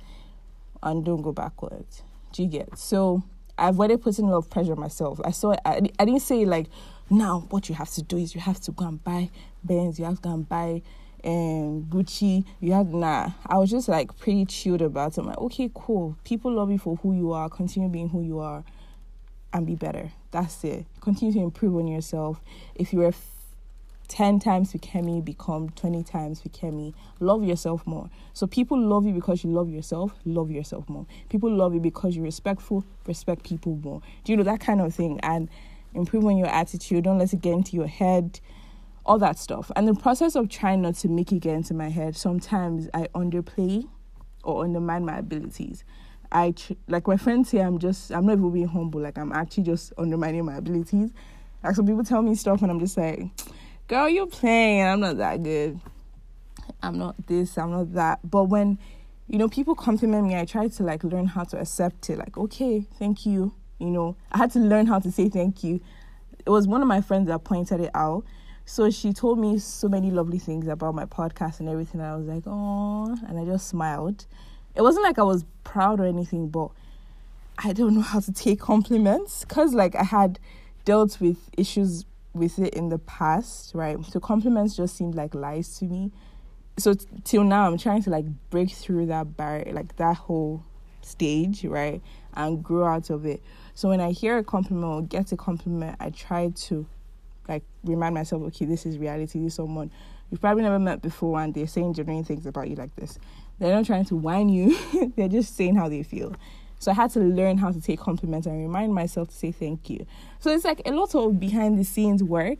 and 0.82 1.06
don't 1.06 1.22
go 1.22 1.32
backwards. 1.32 2.02
Do 2.34 2.42
you 2.42 2.50
get? 2.50 2.76
So 2.76 3.22
I 3.56 3.70
avoided 3.70 4.02
putting 4.02 4.26
a 4.26 4.32
lot 4.32 4.38
of 4.38 4.50
pressure 4.50 4.72
on 4.72 4.80
myself. 4.80 5.22
I 5.24 5.30
saw, 5.30 5.54
I, 5.64 5.82
I 6.00 6.06
didn't 6.06 6.22
say 6.22 6.44
like 6.44 6.70
now, 7.12 7.46
what 7.50 7.68
you 7.68 7.76
have 7.76 7.90
to 7.92 8.02
do 8.02 8.18
is 8.18 8.34
you 8.34 8.40
have 8.42 8.62
to 8.62 8.72
go 8.72 8.88
and 8.88 9.04
buy 9.04 9.30
Benz, 9.64 10.00
you 10.00 10.06
have 10.06 10.16
to 10.16 10.22
go 10.22 10.34
and 10.34 10.48
buy 10.48 10.82
um, 11.26 11.86
Gucci. 11.90 12.46
You 12.62 12.72
have 12.72 12.88
nah. 12.88 13.32
I 13.46 13.58
was 13.58 13.70
just 13.70 13.90
like 13.90 14.18
pretty 14.18 14.46
chilled 14.46 14.82
about 14.82 15.12
it. 15.12 15.18
I'm 15.20 15.28
like, 15.28 15.38
okay, 15.38 15.70
cool. 15.74 16.18
People 16.24 16.54
love 16.54 16.72
you 16.72 16.78
for 16.78 16.96
who 16.96 17.14
you 17.14 17.34
are. 17.34 17.50
Continue 17.50 17.90
being 17.90 18.10
who 18.10 18.22
you 18.22 18.40
are, 18.40 18.64
and 19.52 19.68
be 19.68 19.76
better. 19.76 20.12
That's 20.32 20.64
it. 20.64 20.86
Continue 21.02 21.34
to 21.34 21.40
improve 21.42 21.76
on 21.76 21.88
yourself. 21.88 22.40
If 22.76 22.94
you 22.94 23.00
were 23.00 23.14
10 24.08 24.40
times 24.40 24.74
Fikemi, 24.74 25.24
become 25.24 25.70
20 25.72 26.04
times 26.04 26.42
Fikemi. 26.42 26.94
Love 27.20 27.44
yourself 27.44 27.86
more. 27.86 28.10
So 28.34 28.48
people 28.48 28.80
love 28.80 29.06
you 29.06 29.14
because 29.14 29.44
you 29.44 29.52
love 29.52 29.70
yourself, 29.70 30.14
love 30.26 30.50
yourself 30.50 30.88
more. 30.90 31.06
People 31.30 31.54
love 31.54 31.74
you 31.74 31.82
because 31.82 32.16
you're 32.16 32.26
respectful, 32.26 32.86
respect 33.06 33.44
people 33.44 33.76
more. 33.84 34.02
Do 34.24 34.32
you 34.32 34.38
know 34.38 34.44
that 34.44 34.60
kind 34.62 34.82
of 34.82 34.94
thing? 34.94 35.20
And 35.24 35.50
improve 35.94 36.26
on 36.26 36.38
your 36.38 36.48
attitude, 36.48 37.04
don't 37.04 37.20
let 37.20 37.34
it 37.34 37.42
get 37.42 37.54
into 37.54 37.76
your 37.76 37.88
head, 37.88 38.40
all 39.06 39.18
that 39.20 39.38
stuff. 39.38 39.72
And 39.76 39.88
the 39.88 39.94
process 39.94 40.36
of 40.36 40.50
trying 40.50 40.82
not 40.82 40.96
to 40.96 41.10
make 41.10 41.32
it 41.32 41.40
get 41.40 41.56
into 41.56 41.74
my 41.74 41.90
head, 41.90 42.16
sometimes 42.16 42.88
I 42.94 43.08
underplay 43.16 43.88
or 44.44 44.64
undermine 44.64 45.06
my 45.06 45.18
abilities. 45.18 45.84
I 46.32 46.54
like 46.88 47.08
my 47.08 47.18
friends 47.18 47.50
say 47.50 47.60
I'm 47.60 47.78
just 47.78 48.12
I'm 48.12 48.26
not 48.26 48.34
even 48.34 48.52
being 48.52 48.68
humble, 48.68 49.02
like 49.02 49.18
I'm 49.18 49.34
actually 49.34 49.64
just 49.64 49.92
undermining 49.98 50.46
my 50.46 50.56
abilities. 50.56 51.12
Like 51.64 51.76
some 51.76 51.86
people 51.86 52.04
tell 52.04 52.22
me 52.22 52.36
stuff 52.36 52.62
and 52.62 52.72
I'm 52.72 52.80
just 52.80 52.98
like, 52.98 53.26
girl, 53.88 54.08
you're 54.08 54.28
playing, 54.28 54.84
I'm 54.84 55.02
not 55.02 55.18
that 55.18 55.44
good. 55.44 55.80
I'm 56.82 56.98
not 56.98 57.16
this, 57.28 57.58
I'm 57.58 57.72
not 57.72 57.94
that. 57.94 58.20
But 58.24 58.46
when 58.46 58.80
you 59.28 59.38
know 59.38 59.50
people 59.50 59.76
compliment 59.76 60.28
me, 60.28 60.38
I 60.38 60.46
try 60.46 60.70
to 60.70 60.84
like 60.84 61.04
learn 61.04 61.26
how 61.26 61.44
to 61.44 61.60
accept 61.60 62.10
it. 62.10 62.18
Like, 62.18 62.38
okay, 62.38 62.88
thank 62.98 63.26
you 63.26 63.54
you 63.82 63.90
know, 63.90 64.16
I 64.32 64.38
had 64.38 64.52
to 64.52 64.60
learn 64.60 64.86
how 64.86 65.00
to 65.00 65.12
say 65.12 65.30
thank 65.30 65.64
you. 65.64 65.82
It 66.46 66.50
was 66.50 66.68
one 66.68 66.82
of 66.82 66.88
my 66.88 67.02
friends 67.02 67.28
that 67.28 67.44
pointed 67.44 67.82
it 67.82 67.92
out. 67.94 68.24
So 68.66 68.90
she 68.90 69.12
told 69.12 69.40
me 69.40 69.60
so 69.60 69.90
many 69.90 70.12
lovely 70.12 70.40
things 70.40 70.68
about 70.68 70.96
my 70.96 71.06
podcast 71.06 71.60
and 71.60 71.68
everything. 71.68 72.00
And 72.00 72.10
I 72.10 72.16
was 72.16 72.28
like, 72.28 72.44
oh, 72.46 73.18
and 73.28 73.40
I 73.40 73.46
just 73.46 73.68
smiled. 73.68 74.26
It 74.76 74.82
wasn't 74.82 75.04
like 75.04 75.20
I 75.20 75.24
was 75.24 75.44
proud 75.64 76.00
or 76.00 76.06
anything, 76.06 76.48
but 76.48 76.70
I 77.58 77.74
don't 77.74 77.96
know 77.96 78.02
how 78.02 78.20
to 78.22 78.32
take 78.32 78.60
compliments 78.60 79.44
because, 79.46 79.74
like, 79.74 79.96
I 79.96 80.04
had 80.04 80.40
dealt 80.86 81.20
with 81.20 81.38
issues 81.58 82.06
with 82.34 82.60
it 82.60 82.74
in 82.74 82.90
the 82.90 83.00
past, 83.00 83.76
right? 83.76 83.98
So 84.06 84.20
compliments 84.20 84.76
just 84.76 84.96
seemed 84.96 85.16
like 85.16 85.36
lies 85.36 85.78
to 85.80 85.86
me. 85.86 86.12
So 86.78 86.94
t- 86.94 87.06
till 87.24 87.44
now, 87.44 87.68
I'm 87.68 87.78
trying 87.78 88.02
to 88.04 88.10
like 88.10 88.26
break 88.50 88.72
through 88.72 89.08
that 89.08 89.36
barrier, 89.36 89.74
like 89.74 89.98
that 89.98 90.16
whole 90.16 90.64
stage, 91.02 91.66
right, 91.66 92.02
and 92.34 92.64
grow 92.64 92.86
out 92.86 93.10
of 93.10 93.26
it. 93.26 93.44
So 93.74 93.90
when 93.90 94.02
I 94.02 94.12
hear 94.12 94.38
a 94.38 94.44
compliment 94.44 94.86
or 94.86 95.02
get 95.02 95.32
a 95.32 95.38
compliment, 95.38 95.96
I 96.00 96.10
try 96.10 96.50
to 96.50 96.86
like 97.48 97.64
remind 97.84 98.16
myself, 98.16 98.44
okay, 98.44 98.66
this 98.66 98.86
is 98.86 98.98
reality. 98.98 99.40
This 99.40 99.54
is 99.54 99.56
someone 99.56 99.92
you've 100.30 100.42
probably 100.42 100.64
never 100.64 100.80
met 100.80 101.02
before, 101.02 101.40
and 101.42 101.54
they're 101.54 101.68
saying 101.68 101.94
genuine 101.94 102.24
things 102.24 102.46
about 102.46 102.70
you 102.70 102.76
like 102.76 102.96
this. 102.96 103.20
They're 103.60 103.74
not 103.74 103.86
trying 103.86 104.06
to 104.06 104.16
whine 104.16 104.50
you; 104.50 104.78
they're 105.16 105.28
just 105.28 105.56
saying 105.56 105.76
how 105.76 105.90
they 105.90 106.04
feel. 106.04 106.36
So 106.80 106.92
I 106.92 106.96
had 106.96 107.12
to 107.12 107.20
learn 107.20 107.60
how 107.60 107.72
to 107.72 107.80
take 107.80 108.00
compliments 108.00 108.48
and 108.48 108.60
remind 108.60 108.94
myself 108.94 109.30
to 109.30 109.36
say 109.36 109.52
thank 109.52 109.88
you. 109.90 110.08
So 110.40 110.50
it's 110.52 110.66
like 110.66 110.82
a 110.86 110.92
lot 110.92 111.14
of 111.14 111.40
behind 111.40 111.78
the 111.78 111.84
scenes 111.84 112.24
work, 112.24 112.58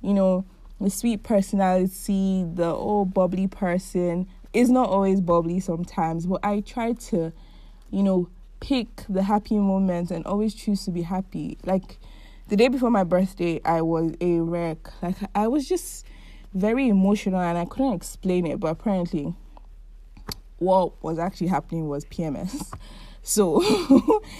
you 0.00 0.14
know, 0.14 0.44
the 0.80 0.90
sweet 0.90 1.24
personality, 1.24 2.44
the 2.54 2.66
old 2.66 3.12
bubbly 3.12 3.48
person 3.48 4.28
is 4.52 4.70
not 4.70 4.88
always 4.88 5.20
bubbly 5.20 5.58
sometimes, 5.58 6.26
but 6.26 6.44
I 6.44 6.60
try 6.60 6.92
to, 6.92 7.32
you 7.90 8.02
know, 8.04 8.28
pick 8.60 9.04
the 9.08 9.22
happy 9.22 9.58
moments 9.58 10.10
and 10.10 10.24
always 10.26 10.54
choose 10.54 10.84
to 10.84 10.90
be 10.90 11.02
happy. 11.02 11.58
Like 11.64 11.98
the 12.48 12.56
day 12.56 12.68
before 12.68 12.90
my 12.90 13.04
birthday, 13.04 13.60
I 13.64 13.82
was 13.82 14.14
a 14.20 14.40
wreck. 14.40 14.90
Like 15.02 15.16
I 15.34 15.48
was 15.48 15.68
just 15.68 16.06
very 16.52 16.88
emotional 16.88 17.40
and 17.40 17.58
I 17.58 17.64
couldn't 17.64 17.94
explain 17.94 18.46
it, 18.46 18.60
but 18.60 18.68
apparently 18.68 19.34
what 20.58 21.02
was 21.02 21.18
actually 21.18 21.48
happening 21.48 21.88
was 21.88 22.04
PMS. 22.06 22.72
So 23.26 23.62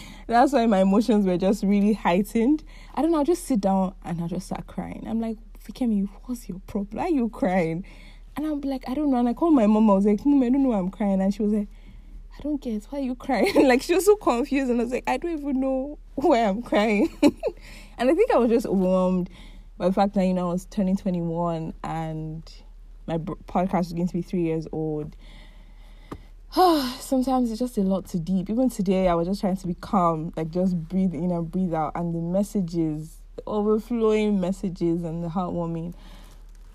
that's 0.27 0.53
why 0.53 0.67
my 0.67 0.81
emotions 0.81 1.25
were 1.25 1.39
just 1.39 1.65
really 1.65 1.95
heightened. 1.95 2.63
I 2.95 3.01
don't 3.01 3.13
know, 3.13 3.19
I'll 3.19 3.25
just 3.25 3.45
sit 3.45 3.63
down 3.63 3.95
and 4.05 4.21
I'll 4.21 4.29
just 4.29 4.45
start 4.45 4.67
crying. 4.67 5.07
I'm 5.09 5.23
like, 5.23 5.39
Fikemi, 5.67 6.07
what's 6.25 6.51
your 6.51 6.61
problem? 6.67 6.99
Why 6.99 7.05
are 7.05 7.09
you 7.09 7.31
crying? 7.31 7.87
And 8.37 8.45
I'm 8.45 8.61
like, 8.61 8.85
I 8.87 8.93
don't 8.93 9.11
know. 9.11 9.17
And 9.17 9.29
I 9.29 9.33
called 9.33 9.55
my 9.55 9.67
mom. 9.67 9.89
I 9.89 9.95
was 9.95 10.05
like, 10.05 10.25
Mom, 10.27 10.43
I 10.43 10.51
don't 10.51 10.63
know 10.63 10.69
why 10.69 10.79
I'm 10.79 10.91
crying. 10.91 11.21
And 11.23 11.33
she 11.33 11.43
was 11.43 11.53
like, 11.53 11.69
I 12.37 12.43
don't 12.43 12.61
get 12.61 12.85
why 12.91 12.99
you 12.99 13.15
crying. 13.15 13.53
like 13.69 13.83
she 13.83 13.95
was 13.95 14.05
so 14.05 14.17
confused, 14.17 14.71
and 14.71 14.81
I 14.81 14.85
was 14.85 14.93
like, 14.93 15.05
I 15.07 15.17
don't 15.17 15.39
even 15.39 15.61
know 15.61 15.99
why 16.15 16.41
I'm 16.41 16.63
crying. 16.63 17.09
and 17.23 18.11
I 18.11 18.15
think 18.15 18.31
I 18.33 18.39
was 18.39 18.51
just 18.51 18.67
overwhelmed 18.67 19.31
by 19.79 19.89
the 19.89 19.95
fact 19.95 20.15
that 20.15 20.25
you 20.25 20.35
know 20.35 20.51
I 20.51 20.53
was 20.53 20.67
turning 20.67 20.97
21 20.97 21.75
and 21.83 22.53
my 23.07 23.19
podcast 23.19 23.79
was 23.79 23.93
going 23.93 24.09
to 24.09 24.15
be 24.15 24.23
three 24.23 24.43
years 24.43 24.67
old. 24.73 25.17
Sometimes 27.01 27.51
it's 27.51 27.59
just 27.59 27.79
a 27.79 27.83
lot 27.83 28.07
too 28.07 28.19
deep. 28.19 28.49
Even 28.49 28.71
today, 28.71 29.09
I 29.09 29.15
was 29.15 29.27
just 29.29 29.41
trying 29.41 29.57
to 29.57 29.67
be 29.67 29.75
calm, 29.75 30.33
like 30.37 30.51
just 30.51 30.77
breathe 30.77 31.15
in 31.15 31.31
and 31.31 31.51
breathe 31.51 31.75
out, 31.75 31.93
and 31.95 32.15
the 32.15 32.21
messages, 32.21 33.19
the 33.37 33.43
overflowing 33.47 34.41
messages, 34.41 35.03
and 35.03 35.23
the 35.23 35.29
heartwarming 35.29 35.95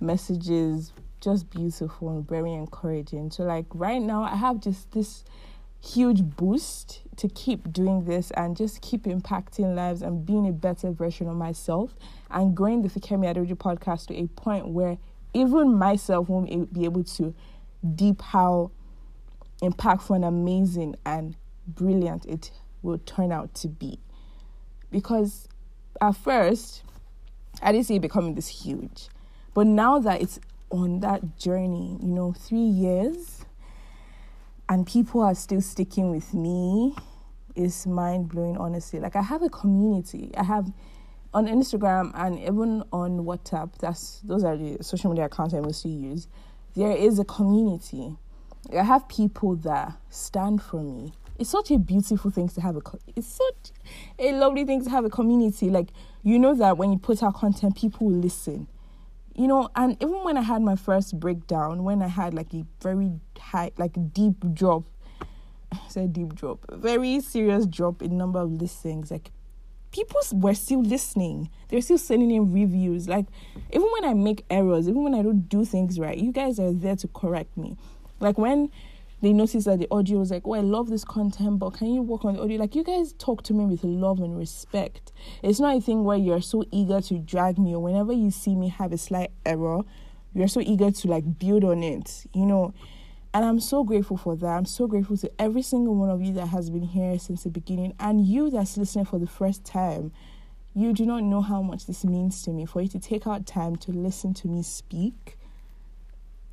messages, 0.02 0.92
just 1.22 1.50
beautiful 1.50 2.10
and 2.10 2.28
very 2.28 2.54
encouraging. 2.54 3.32
So, 3.32 3.44
like 3.44 3.66
right 3.74 4.02
now, 4.02 4.24
I 4.24 4.36
have 4.36 4.60
just 4.60 4.92
this 4.92 5.24
huge 5.82 6.24
boost 6.24 7.02
to 7.18 7.28
keep 7.30 7.72
doing 7.72 8.06
this 8.06 8.32
and 8.32 8.56
just 8.56 8.82
keep 8.82 9.04
impacting 9.04 9.76
lives 9.76 10.02
and 10.02 10.26
being 10.26 10.48
a 10.48 10.52
better 10.52 10.92
version 10.92 11.28
of 11.28 11.36
myself 11.36 11.96
and 12.32 12.56
growing 12.56 12.82
the 12.82 12.90
Fikemi 12.90 13.34
Aderoju 13.34 13.56
podcast 13.56 14.08
to 14.08 14.16
a 14.16 14.28
point 14.28 14.68
where 14.68 14.98
even 15.34 15.76
myself 15.76 16.30
won't 16.30 16.74
be 16.74 16.86
able 16.86 17.04
to 17.04 17.34
deep 17.96 18.22
how 18.22 18.72
impactful 19.62 20.16
and 20.16 20.26
amazing 20.26 20.96
and 21.06 21.36
brilliant 21.68 22.26
it 22.26 22.52
will 22.82 22.98
turn 23.00 23.32
out 23.32 23.54
to 23.54 23.68
be. 23.68 24.00
Because 24.92 25.48
at 26.02 26.16
first, 26.16 26.84
I 27.62 27.72
didn't 27.72 27.86
see 27.88 27.96
it 27.96 28.02
becoming 28.02 28.36
this 28.36 28.48
huge. 28.48 29.10
But 29.54 29.68
now 29.68 30.00
that 30.00 30.22
it's 30.22 30.40
on 30.70 31.02
that 31.02 31.38
journey, 31.38 31.98
you 32.02 32.08
know, 32.08 32.34
three 32.34 32.60
years, 32.60 33.46
and 34.70 34.86
people 34.86 35.22
are 35.22 35.36
still 35.36 35.62
sticking 35.62 36.12
with 36.12 36.34
me 36.34 36.96
is 37.56 37.88
mind 37.88 38.30
blowing, 38.30 38.56
honestly. 38.58 39.00
Like, 39.00 39.16
I 39.16 39.22
have 39.22 39.42
a 39.42 39.50
community. 39.50 40.32
I 40.38 40.44
have 40.44 40.72
on 41.34 41.48
Instagram 41.48 42.12
and 42.16 42.40
even 42.40 42.84
on 42.92 43.20
WhatsApp, 43.20 43.76
that's 43.80 44.20
those 44.24 44.44
are 44.44 44.56
the 44.58 44.84
social 44.84 45.10
media 45.12 45.26
accounts 45.26 45.54
I 45.54 45.60
mostly 45.60 45.92
use. 45.92 46.28
There 46.76 46.96
is 46.96 47.20
a 47.20 47.26
community. 47.26 48.16
I 48.78 48.84
have 48.84 49.08
people 49.08 49.56
that 49.58 49.94
stand 50.10 50.62
for 50.62 50.82
me. 50.82 51.14
It's 51.38 51.50
such 51.50 51.72
a 51.72 51.78
beautiful 51.80 52.32
thing 52.32 52.50
to 52.50 52.62
have 52.62 52.76
a. 52.76 52.82
It's 53.16 53.28
such 53.28 53.72
a 54.18 54.34
lovely 54.34 54.66
thing 54.66 54.84
to 54.84 54.90
have 54.90 55.06
a 55.06 55.10
community. 55.10 55.70
Like 55.70 55.90
you 56.24 56.38
know 56.40 56.54
that 56.56 56.78
when 56.78 56.92
you 56.92 56.98
put 56.98 57.24
out 57.24 57.36
content, 57.36 57.78
people 57.78 58.08
will 58.08 58.18
listen 58.18 58.68
you 59.40 59.48
know, 59.48 59.70
and 59.74 59.96
even 60.02 60.22
when 60.26 60.36
I 60.36 60.42
had 60.42 60.62
my 60.62 60.76
first 60.76 61.18
breakdown, 61.18 61.86
when 61.86 62.02
I 62.02 62.08
had 62.08 62.34
like 62.34 62.54
a 62.54 62.66
very 62.82 63.14
high, 63.40 63.72
like 63.78 63.96
deep 64.12 64.36
drop, 64.54 64.84
I 65.72 65.80
said 65.88 66.12
deep 66.12 66.36
drop, 66.36 66.66
very 66.70 67.22
serious 67.22 67.66
drop 67.66 68.02
in 68.02 68.18
number 68.18 68.40
of 68.40 68.52
listings, 68.52 69.12
like 69.12 69.32
people 69.94 70.20
were 70.34 70.54
still 70.54 70.82
listening. 70.82 71.50
They're 71.70 71.80
still 71.80 71.98
sending 71.98 72.32
in 72.32 72.52
reviews. 72.52 73.08
Like 73.08 73.28
even 73.72 73.88
when 73.94 74.04
I 74.04 74.14
make 74.14 74.44
errors, 74.50 74.90
even 74.90 75.04
when 75.06 75.16
I 75.16 75.22
don't 75.22 75.48
do 75.48 75.64
things 75.64 75.98
right, 76.02 76.18
you 76.18 76.34
guys 76.34 76.60
are 76.60 76.74
there 76.74 76.98
to 76.98 77.08
correct 77.08 77.56
me. 77.56 77.78
Like 78.20 78.38
when 78.38 78.70
they 79.22 79.34
noticed 79.34 79.66
that 79.66 79.80
the 79.80 79.88
audio 79.92 80.20
was 80.20 80.32
like, 80.32 80.44
oh, 80.46 80.54
I 80.54 80.62
love 80.62 80.90
this 80.90 81.04
content, 81.04 81.60
but 81.60 81.72
can 81.72 81.94
you 81.94 82.02
work 82.02 82.24
on 82.24 82.36
the 82.36 82.42
audio? 82.42 82.58
Like, 82.58 82.76
you 82.76 82.84
guys 82.84 83.14
talk 83.14 83.44
to 83.44 83.54
me 83.54 83.66
with 83.66 83.84
love 83.84 84.20
and 84.20 84.38
respect. 84.38 85.12
It's 85.44 85.60
not 85.60 85.76
a 85.76 85.82
thing 85.82 86.04
where 86.04 86.18
you're 86.18 86.42
so 86.42 86.64
eager 86.72 87.02
to 87.02 87.18
drag 87.20 87.58
me, 87.58 87.74
or 87.76 87.80
whenever 87.80 88.14
you 88.14 88.32
see 88.32 88.56
me 88.56 88.70
have 88.70 88.94
a 88.94 88.98
slight 88.98 89.32
error, 89.46 89.82
you're 90.34 90.48
so 90.48 90.62
eager 90.62 90.92
to 90.92 91.08
like 91.08 91.40
build 91.40 91.64
on 91.64 91.84
it, 91.84 92.26
you 92.34 92.46
know. 92.46 92.74
And 93.34 93.46
I'm 93.46 93.60
so 93.60 93.84
grateful 93.84 94.18
for 94.18 94.36
that. 94.38 94.48
I'm 94.48 94.66
so 94.66 94.88
grateful 94.88 95.18
to 95.18 95.32
every 95.38 95.62
single 95.62 95.96
one 95.96 96.10
of 96.10 96.22
you 96.22 96.34
that 96.34 96.48
has 96.48 96.70
been 96.70 96.84
here 96.84 97.20
since 97.20 97.44
the 97.44 97.50
beginning, 97.50 97.94
and 98.00 98.26
you 98.26 98.50
that's 98.50 98.78
listening 98.78 99.06
for 99.06 99.20
the 99.20 99.28
first 99.28 99.66
time. 99.66 100.12
You 100.74 100.94
do 100.94 101.06
not 101.06 101.24
know 101.24 101.42
how 101.42 101.62
much 101.62 101.88
this 101.88 102.06
means 102.06 102.42
to 102.44 102.52
me. 102.52 102.66
For 102.66 102.82
you 102.82 102.88
to 102.90 103.00
take 103.00 103.28
out 103.28 103.46
time 103.46 103.76
to 103.78 103.92
listen 103.92 104.34
to 104.36 104.48
me 104.48 104.64
speak, 104.64 105.38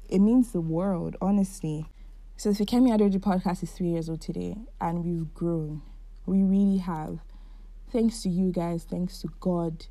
it 0.09 0.19
means 0.19 0.53
the 0.53 0.61
world, 0.61 1.17
honestly. 1.21 1.87
So 2.39 2.53
the 2.53 2.67
Fikemi 2.67 2.95
Aderoju 2.95 3.21
podcast 3.21 3.63
is 3.63 3.71
three 3.71 3.89
years 3.89 4.11
old 4.11 4.21
today, 4.21 4.57
and 4.79 5.03
we've 5.03 5.33
grown. 5.33 5.81
We 6.27 6.43
really 6.43 6.77
have. 6.77 7.21
Thanks 7.91 8.23
to 8.25 8.29
you 8.29 8.53
guys, 8.53 8.85
thanks 8.85 9.23
to 9.23 9.29
God, 9.41 9.87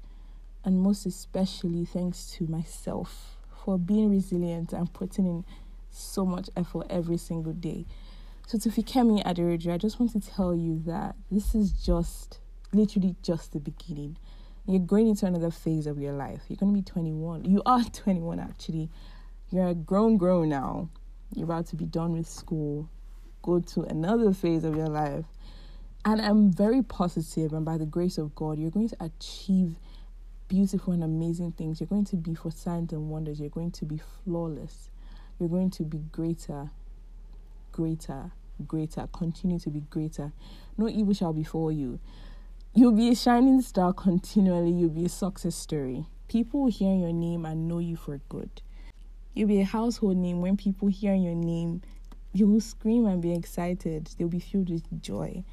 and 0.64 0.80
most 0.80 1.08
especially 1.08 1.86
thanks 1.86 2.30
to 2.34 2.46
myself 2.46 3.38
for 3.64 3.80
being 3.80 4.12
resilient 4.12 4.74
and 4.74 4.94
putting 4.94 5.26
in 5.26 5.44
so 5.90 6.24
much 6.24 6.52
effort 6.56 6.86
every 6.88 7.18
single 7.18 7.52
day. 7.54 7.88
So 8.46 8.60
to 8.60 8.70
Fikemi 8.70 9.24
Aderoju, 9.24 9.74
I 9.74 9.80
just 9.80 10.00
want 10.00 10.12
to 10.12 10.20
tell 10.20 10.54
you 10.54 10.84
that 10.86 11.16
this 11.32 11.56
is 11.56 11.72
just 11.72 12.38
literally 12.72 13.16
just 13.24 13.54
the 13.54 13.60
beginning. 13.60 14.18
You're 14.68 14.82
going 14.82 15.08
into 15.08 15.26
another 15.26 15.50
phase 15.50 15.88
of 15.88 15.98
your 15.98 16.14
life. 16.14 16.44
You're 16.48 16.58
going 16.58 16.76
to 16.76 16.80
be 16.80 16.84
21. 16.84 17.46
You 17.46 17.64
are 17.66 17.84
21 17.92 18.40
actually. 18.40 18.92
You're 19.50 19.74
grown 19.74 20.18
grown 20.18 20.50
now 20.50 20.90
you're 21.36 21.46
about 21.46 21.68
to 21.68 21.76
be 21.76 21.86
done 21.86 22.14
with 22.14 22.28
school, 22.28 22.90
go 23.42 23.60
to 23.60 23.84
another 23.84 24.34
phase 24.34 24.64
of 24.64 24.76
your 24.76 24.88
life. 24.88 25.26
And 26.04 26.22
I'm 26.22 26.52
very 26.52 26.84
positive, 26.84 27.54
and 27.54 27.66
by 27.66 27.78
the 27.78 27.86
grace 27.86 28.18
of 28.18 28.36
God, 28.36 28.60
you're 28.60 28.72
going 28.72 28.90
to 28.90 28.98
achieve 29.00 29.76
beautiful 30.48 30.94
and 30.94 31.04
amazing 31.04 31.54
things. 31.54 31.80
You're 31.80 31.88
going 31.88 32.06
to 32.06 32.16
be 32.16 32.36
for 32.36 32.52
signs 32.52 32.94
and 32.94 33.10
wonders. 33.10 33.40
You're 33.40 33.50
going 33.50 33.72
to 33.72 33.86
be 33.86 34.00
flawless. 34.24 34.92
You're 35.40 35.50
going 35.50 35.72
to 35.72 35.84
be 35.84 35.98
greater, 36.12 36.70
greater, 37.72 38.32
greater. 38.68 39.08
Continue 39.12 39.60
to 39.60 39.70
be 39.70 39.82
greater. 39.90 40.32
No 40.78 40.88
evil 40.88 41.14
shall 41.14 41.34
befall 41.34 41.72
you. 41.72 42.00
You'll 42.74 42.92
be 42.92 43.10
a 43.10 43.16
shining 43.16 43.62
star 43.62 43.94
continually. 43.94 44.72
You'll 44.72 44.90
be 44.90 45.06
a 45.06 45.10
success 45.10 45.56
story. 45.56 46.06
People 46.28 46.64
will 46.64 46.72
hear 46.72 46.94
your 46.94 47.14
name 47.14 47.46
and 47.46 47.68
know 47.68 47.80
you 47.80 47.96
for 47.96 48.20
good. 48.30 48.62
You'll 49.36 49.50
be 49.50 49.60
a 49.60 49.66
household 49.66 50.16
name 50.16 50.40
when 50.40 50.56
people 50.56 50.88
hear 50.88 51.14
your 51.14 51.36
name. 51.36 51.82
You 52.32 52.48
will 52.48 52.62
scream 52.62 53.06
and 53.06 53.22
be 53.22 53.34
excited. 53.34 54.10
They'll 54.18 54.30
be 54.30 54.40
filled 54.40 54.70
with 54.70 54.84
joy. 55.02 55.44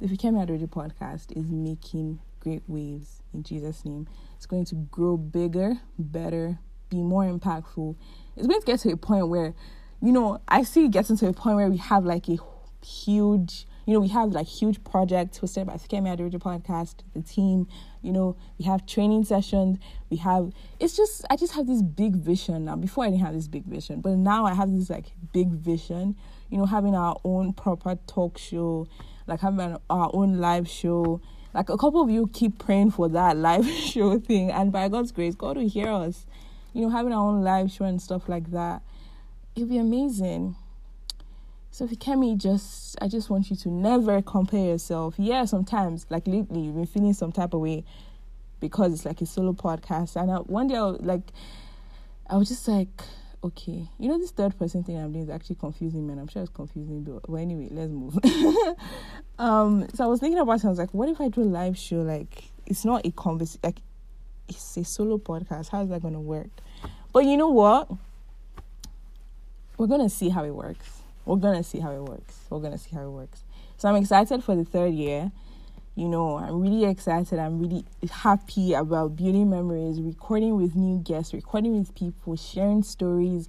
The 0.00 0.06
Fikemi 0.06 0.46
Aderoju 0.46 0.68
podcast 0.68 1.36
is 1.36 1.50
making 1.50 2.20
great 2.38 2.62
waves 2.68 3.22
in 3.34 3.42
Jesus' 3.42 3.84
name. 3.84 4.06
It's 4.36 4.46
going 4.46 4.64
to 4.66 4.76
grow 4.76 5.16
bigger, 5.16 5.80
better, 5.98 6.60
be 6.88 7.02
more 7.02 7.24
impactful. 7.24 7.96
It's 8.36 8.46
going 8.46 8.60
to 8.60 8.66
get 8.66 8.78
to 8.80 8.92
a 8.92 8.96
point 8.96 9.26
where, 9.26 9.54
you 10.00 10.12
know, 10.12 10.40
I 10.46 10.62
see 10.62 10.84
it 10.84 10.92
getting 10.92 11.16
to 11.16 11.26
a 11.26 11.32
point 11.32 11.56
where 11.56 11.68
we 11.68 11.78
have 11.78 12.04
like 12.04 12.28
a 12.28 12.38
huge 12.84 13.66
you 13.86 13.92
know, 13.94 14.00
we 14.00 14.08
have 14.08 14.32
like 14.32 14.48
huge 14.48 14.82
projects 14.82 15.38
hosted 15.38 15.66
by 15.66 15.74
Fikemi 15.74 16.14
Aderoju 16.14 16.40
podcast, 16.40 16.96
the 17.14 17.22
team, 17.22 17.68
you 18.02 18.12
know, 18.12 18.36
we 18.58 18.64
have 18.64 18.84
training 18.84 19.24
sessions, 19.24 19.78
we 20.10 20.16
have, 20.16 20.52
it's 20.80 20.96
just, 20.96 21.24
I 21.30 21.36
just 21.36 21.52
have 21.54 21.68
this 21.68 21.82
big 21.82 22.16
vision 22.16 22.64
now. 22.64 22.74
Before 22.74 23.04
I 23.04 23.10
didn't 23.10 23.24
have 23.24 23.34
this 23.34 23.46
big 23.46 23.64
vision, 23.64 24.00
but 24.00 24.16
now 24.16 24.44
I 24.44 24.54
have 24.54 24.72
this 24.72 24.90
like 24.90 25.06
big 25.32 25.50
vision, 25.50 26.16
you 26.50 26.58
know, 26.58 26.66
having 26.66 26.96
our 26.96 27.16
own 27.24 27.52
proper 27.52 27.96
talk 28.08 28.38
show, 28.38 28.88
like 29.28 29.40
having 29.40 29.76
our 29.88 30.10
own 30.12 30.38
live 30.38 30.68
show. 30.68 31.20
Like 31.54 31.68
a 31.68 31.78
couple 31.78 32.02
of 32.02 32.10
you 32.10 32.28
keep 32.32 32.58
praying 32.58 32.90
for 32.90 33.08
that 33.10 33.36
live 33.36 33.66
show 33.66 34.18
thing, 34.18 34.50
and 34.50 34.72
by 34.72 34.88
God's 34.88 35.12
grace, 35.12 35.36
God 35.36 35.56
will 35.56 35.68
hear 35.68 35.88
us. 35.88 36.26
You 36.72 36.82
know, 36.82 36.90
having 36.90 37.12
our 37.12 37.26
own 37.26 37.42
live 37.42 37.70
show 37.70 37.84
and 37.84 38.02
stuff 38.02 38.28
like 38.28 38.50
that. 38.50 38.82
It'll 39.54 39.68
be 39.68 39.78
amazing. 39.78 40.56
So 41.76 41.86
Fikemi, 41.86 42.38
just 42.38 42.96
I 43.02 43.08
just 43.08 43.28
want 43.28 43.50
you 43.50 43.56
to 43.56 43.68
never 43.68 44.22
compare 44.22 44.64
yourself. 44.64 45.16
Yeah, 45.18 45.44
sometimes 45.44 46.06
like 46.08 46.26
lately 46.26 46.60
you've 46.62 46.74
been 46.74 46.86
feeling 46.86 47.12
some 47.12 47.32
type 47.32 47.52
of 47.52 47.60
way 47.60 47.84
because 48.60 48.94
it's 48.94 49.04
like 49.04 49.20
a 49.20 49.26
solo 49.26 49.52
podcast. 49.52 50.16
And 50.16 50.30
I, 50.30 50.36
one 50.36 50.68
day 50.68 50.76
I 50.76 50.84
was 50.84 51.02
like, 51.02 51.20
I 52.30 52.38
was 52.38 52.48
just 52.48 52.66
like, 52.66 52.88
okay, 53.44 53.90
you 53.98 54.08
know 54.08 54.18
this 54.18 54.30
third 54.30 54.58
person 54.58 54.84
thing 54.84 54.96
I'm 54.96 55.12
doing 55.12 55.24
is 55.24 55.28
actually 55.28 55.56
confusing 55.56 56.06
me. 56.06 56.12
And 56.12 56.20
I'm 56.22 56.28
sure 56.28 56.40
it's 56.40 56.50
confusing, 56.50 57.02
but 57.02 57.28
well, 57.28 57.42
anyway, 57.42 57.68
let's 57.70 57.90
move. 57.90 58.18
um, 59.38 59.86
so 59.92 60.04
I 60.04 60.06
was 60.06 60.18
thinking 60.18 60.38
about 60.38 60.60
it. 60.60 60.64
I 60.64 60.70
was 60.70 60.78
like, 60.78 60.94
what 60.94 61.10
if 61.10 61.20
I 61.20 61.28
do 61.28 61.42
a 61.42 61.44
live 61.44 61.76
show? 61.76 61.96
Like 61.96 62.44
it's 62.64 62.86
not 62.86 63.04
a 63.04 63.10
conversation. 63.10 63.60
Like 63.62 63.82
it's 64.48 64.78
a 64.78 64.84
solo 64.84 65.18
podcast. 65.18 65.68
How 65.68 65.82
is 65.82 65.90
that 65.90 66.00
gonna 66.00 66.22
work? 66.22 66.48
But 67.12 67.26
you 67.26 67.36
know 67.36 67.50
what? 67.50 67.90
We're 69.76 69.88
gonna 69.88 70.08
see 70.08 70.30
how 70.30 70.42
it 70.42 70.54
works 70.54 70.95
we're 71.26 71.36
gonna 71.36 71.62
see 71.62 71.80
how 71.80 71.90
it 71.90 72.02
works. 72.02 72.38
We're 72.48 72.60
gonna 72.60 72.78
see 72.78 72.94
how 72.94 73.02
it 73.04 73.10
works. 73.10 73.44
So 73.76 73.88
I'm 73.88 73.96
excited 73.96 74.42
for 74.42 74.56
the 74.56 74.64
third 74.64 74.94
year. 74.94 75.30
You 75.96 76.08
know, 76.08 76.36
I'm 76.36 76.60
really 76.60 76.84
excited. 76.84 77.38
I'm 77.38 77.58
really 77.58 77.84
happy 78.10 78.74
about 78.74 79.16
building 79.16 79.50
memories, 79.50 80.00
recording 80.00 80.56
with 80.56 80.76
new 80.76 80.98
guests, 80.98 81.34
recording 81.34 81.78
with 81.78 81.94
people, 81.94 82.36
sharing 82.36 82.82
stories, 82.82 83.48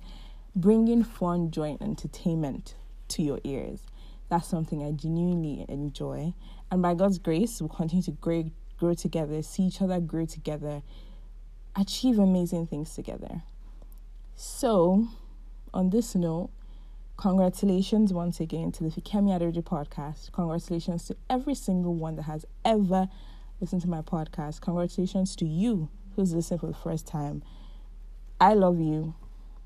bringing 0.55 1.03
fun, 1.03 1.51
joy, 1.51 1.71
and 1.71 1.81
entertainment 1.81 2.75
to 3.09 3.21
your 3.21 3.39
ears. 3.43 3.81
That's 4.29 4.47
something 4.47 4.83
I 4.83 4.91
genuinely 4.91 5.65
enjoy. 5.69 6.33
And 6.71 6.81
by 6.81 6.95
God's 6.95 7.19
grace, 7.19 7.61
we'll 7.61 7.69
continue 7.69 8.03
to 8.03 8.11
grow, 8.11 8.49
grow 8.79 8.93
together, 8.93 9.41
see 9.43 9.63
each 9.63 9.81
other 9.81 9.99
grow 9.99 10.25
together, 10.25 10.81
achieve 11.75 12.17
amazing 12.17 12.67
things 12.67 12.95
together. 12.95 13.43
So, 14.35 15.07
on 15.73 15.89
this 15.89 16.15
note, 16.15 16.49
congratulations 17.17 18.13
once 18.13 18.39
again 18.39 18.71
to 18.71 18.83
the 18.83 18.89
Fikemi 18.89 19.37
Aderoju 19.37 19.63
podcast. 19.63 20.31
Congratulations 20.31 21.05
to 21.07 21.17
every 21.29 21.55
single 21.55 21.95
one 21.95 22.15
that 22.15 22.23
has 22.23 22.45
ever 22.63 23.09
listened 23.59 23.81
to 23.81 23.89
my 23.89 24.01
podcast. 24.01 24.61
Congratulations 24.61 25.35
to 25.37 25.45
you 25.45 25.89
who's 26.15 26.33
listening 26.33 26.59
for 26.59 26.67
the 26.67 26.75
first 26.75 27.07
time. 27.07 27.41
I 28.39 28.53
love 28.53 28.79
you. 28.79 29.15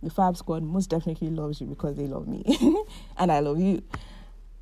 The 0.01 0.09
Fab 0.09 0.37
Squad 0.37 0.63
most 0.63 0.89
definitely 0.89 1.29
loves 1.29 1.59
you 1.59 1.67
because 1.67 1.95
they 1.97 2.07
love 2.07 2.27
me, 2.27 2.43
and 3.17 3.31
I 3.31 3.39
love 3.39 3.59
you. 3.59 3.83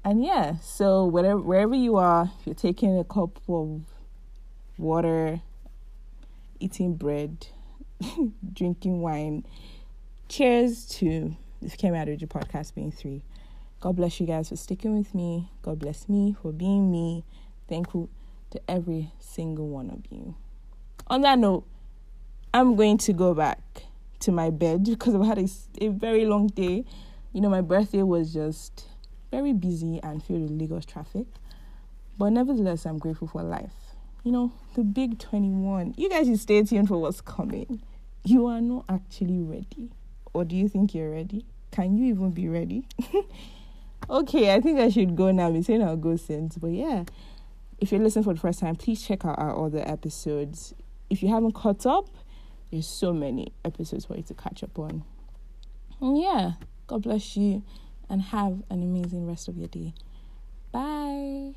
And 0.03 0.23
yeah, 0.23 0.55
so 0.59 1.05
whatever 1.05 1.39
wherever 1.39 1.75
you 1.75 1.95
are, 1.95 2.31
if 2.39 2.47
you're 2.47 2.55
taking 2.55 2.97
a 2.97 3.03
cup 3.05 3.39
of 3.47 3.81
water, 4.77 5.41
eating 6.59 6.95
bread, 6.95 7.47
drinking 8.53 8.99
wine, 9.01 9.45
cheers 10.27 10.85
to 10.87 11.37
the 11.61 11.67
of 11.67 11.93
Aderoju 11.93 12.27
podcast 12.27 12.73
being 12.73 12.91
three. 12.91 13.23
God 13.81 13.95
bless 13.95 14.19
you 14.19 14.27
guys 14.27 14.49
for 14.49 14.55
sticking 14.55 14.97
with 14.97 15.13
me. 15.13 15.49
God 15.61 15.79
bless 15.79 16.07
me 16.07 16.35
for 16.41 16.51
being 16.51 16.91
me. 16.91 17.23
Thankful 17.67 18.09
to 18.51 18.61
every 18.67 19.11
single 19.19 19.67
one 19.67 19.89
of 19.89 20.03
you. 20.09 20.35
On 21.07 21.21
that 21.21 21.39
note, 21.39 21.65
I'm 22.53 22.75
going 22.75 22.97
to 22.99 23.13
go 23.13 23.33
back 23.33 23.59
to 24.21 24.31
my 24.31 24.49
bed 24.49 24.83
because 24.89 25.15
I've 25.15 25.25
had 25.25 25.37
a, 25.37 25.47
a 25.81 25.89
very 25.89 26.25
long 26.25 26.47
day. 26.47 26.85
You 27.33 27.41
know, 27.41 27.49
my 27.49 27.61
birthday 27.61 28.03
was 28.03 28.33
just 28.33 28.85
very 29.31 29.53
busy 29.53 29.99
and 30.01 30.23
filled 30.23 30.43
with 30.43 30.51
Lagos 30.51 30.85
traffic. 30.85 31.27
But 32.17 32.31
nevertheless, 32.31 32.85
I'm 32.85 32.97
grateful 32.97 33.27
for 33.27 33.43
life. 33.43 33.71
You 34.23 34.31
know, 34.31 34.51
the 34.75 34.83
big 34.83 35.19
21. 35.19 35.95
You 35.97 36.09
guys 36.09 36.27
should 36.27 36.39
stay 36.39 36.63
tuned 36.63 36.87
for 36.87 36.97
what's 36.97 37.21
coming. 37.21 37.81
You 38.25 38.47
are 38.47 38.59
not 38.59 38.85
actually 38.89 39.39
ready. 39.39 39.91
Or 40.33 40.45
do 40.45 40.55
you 40.55 40.67
think 40.67 40.93
you're 40.93 41.11
ready? 41.11 41.45
Can 41.71 41.97
you 41.97 42.05
even 42.13 42.31
be 42.31 42.47
ready? 42.47 42.85
okay, 44.09 44.53
I 44.53 44.61
think 44.61 44.79
I 44.79 44.89
should 44.89 45.15
go 45.15 45.31
now. 45.31 45.47
I'm 45.47 45.63
saying 45.63 45.83
I'll 45.83 45.97
go 45.97 46.15
since. 46.15 46.57
But 46.57 46.71
yeah, 46.71 47.03
if 47.79 47.91
you're 47.91 48.01
listening 48.01 48.23
for 48.23 48.33
the 48.33 48.39
first 48.39 48.59
time, 48.59 48.75
please 48.75 49.05
check 49.05 49.25
out 49.25 49.39
our 49.39 49.65
other 49.65 49.83
episodes. 49.85 50.73
If 51.09 51.23
you 51.23 51.29
haven't 51.29 51.53
caught 51.53 51.85
up, 51.85 52.09
there's 52.71 52.87
so 52.87 53.13
many 53.13 53.53
episodes 53.65 54.05
for 54.05 54.15
you 54.15 54.23
to 54.23 54.33
catch 54.33 54.63
up 54.63 54.77
on. 54.77 55.03
And 56.01 56.19
yeah, 56.19 56.53
God 56.87 57.03
bless 57.03 57.35
you 57.35 57.63
and 58.09 58.21
have 58.21 58.63
an 58.69 58.83
amazing 58.83 59.27
rest 59.27 59.47
of 59.47 59.57
your 59.57 59.67
day. 59.67 59.93
Bye. 60.71 61.53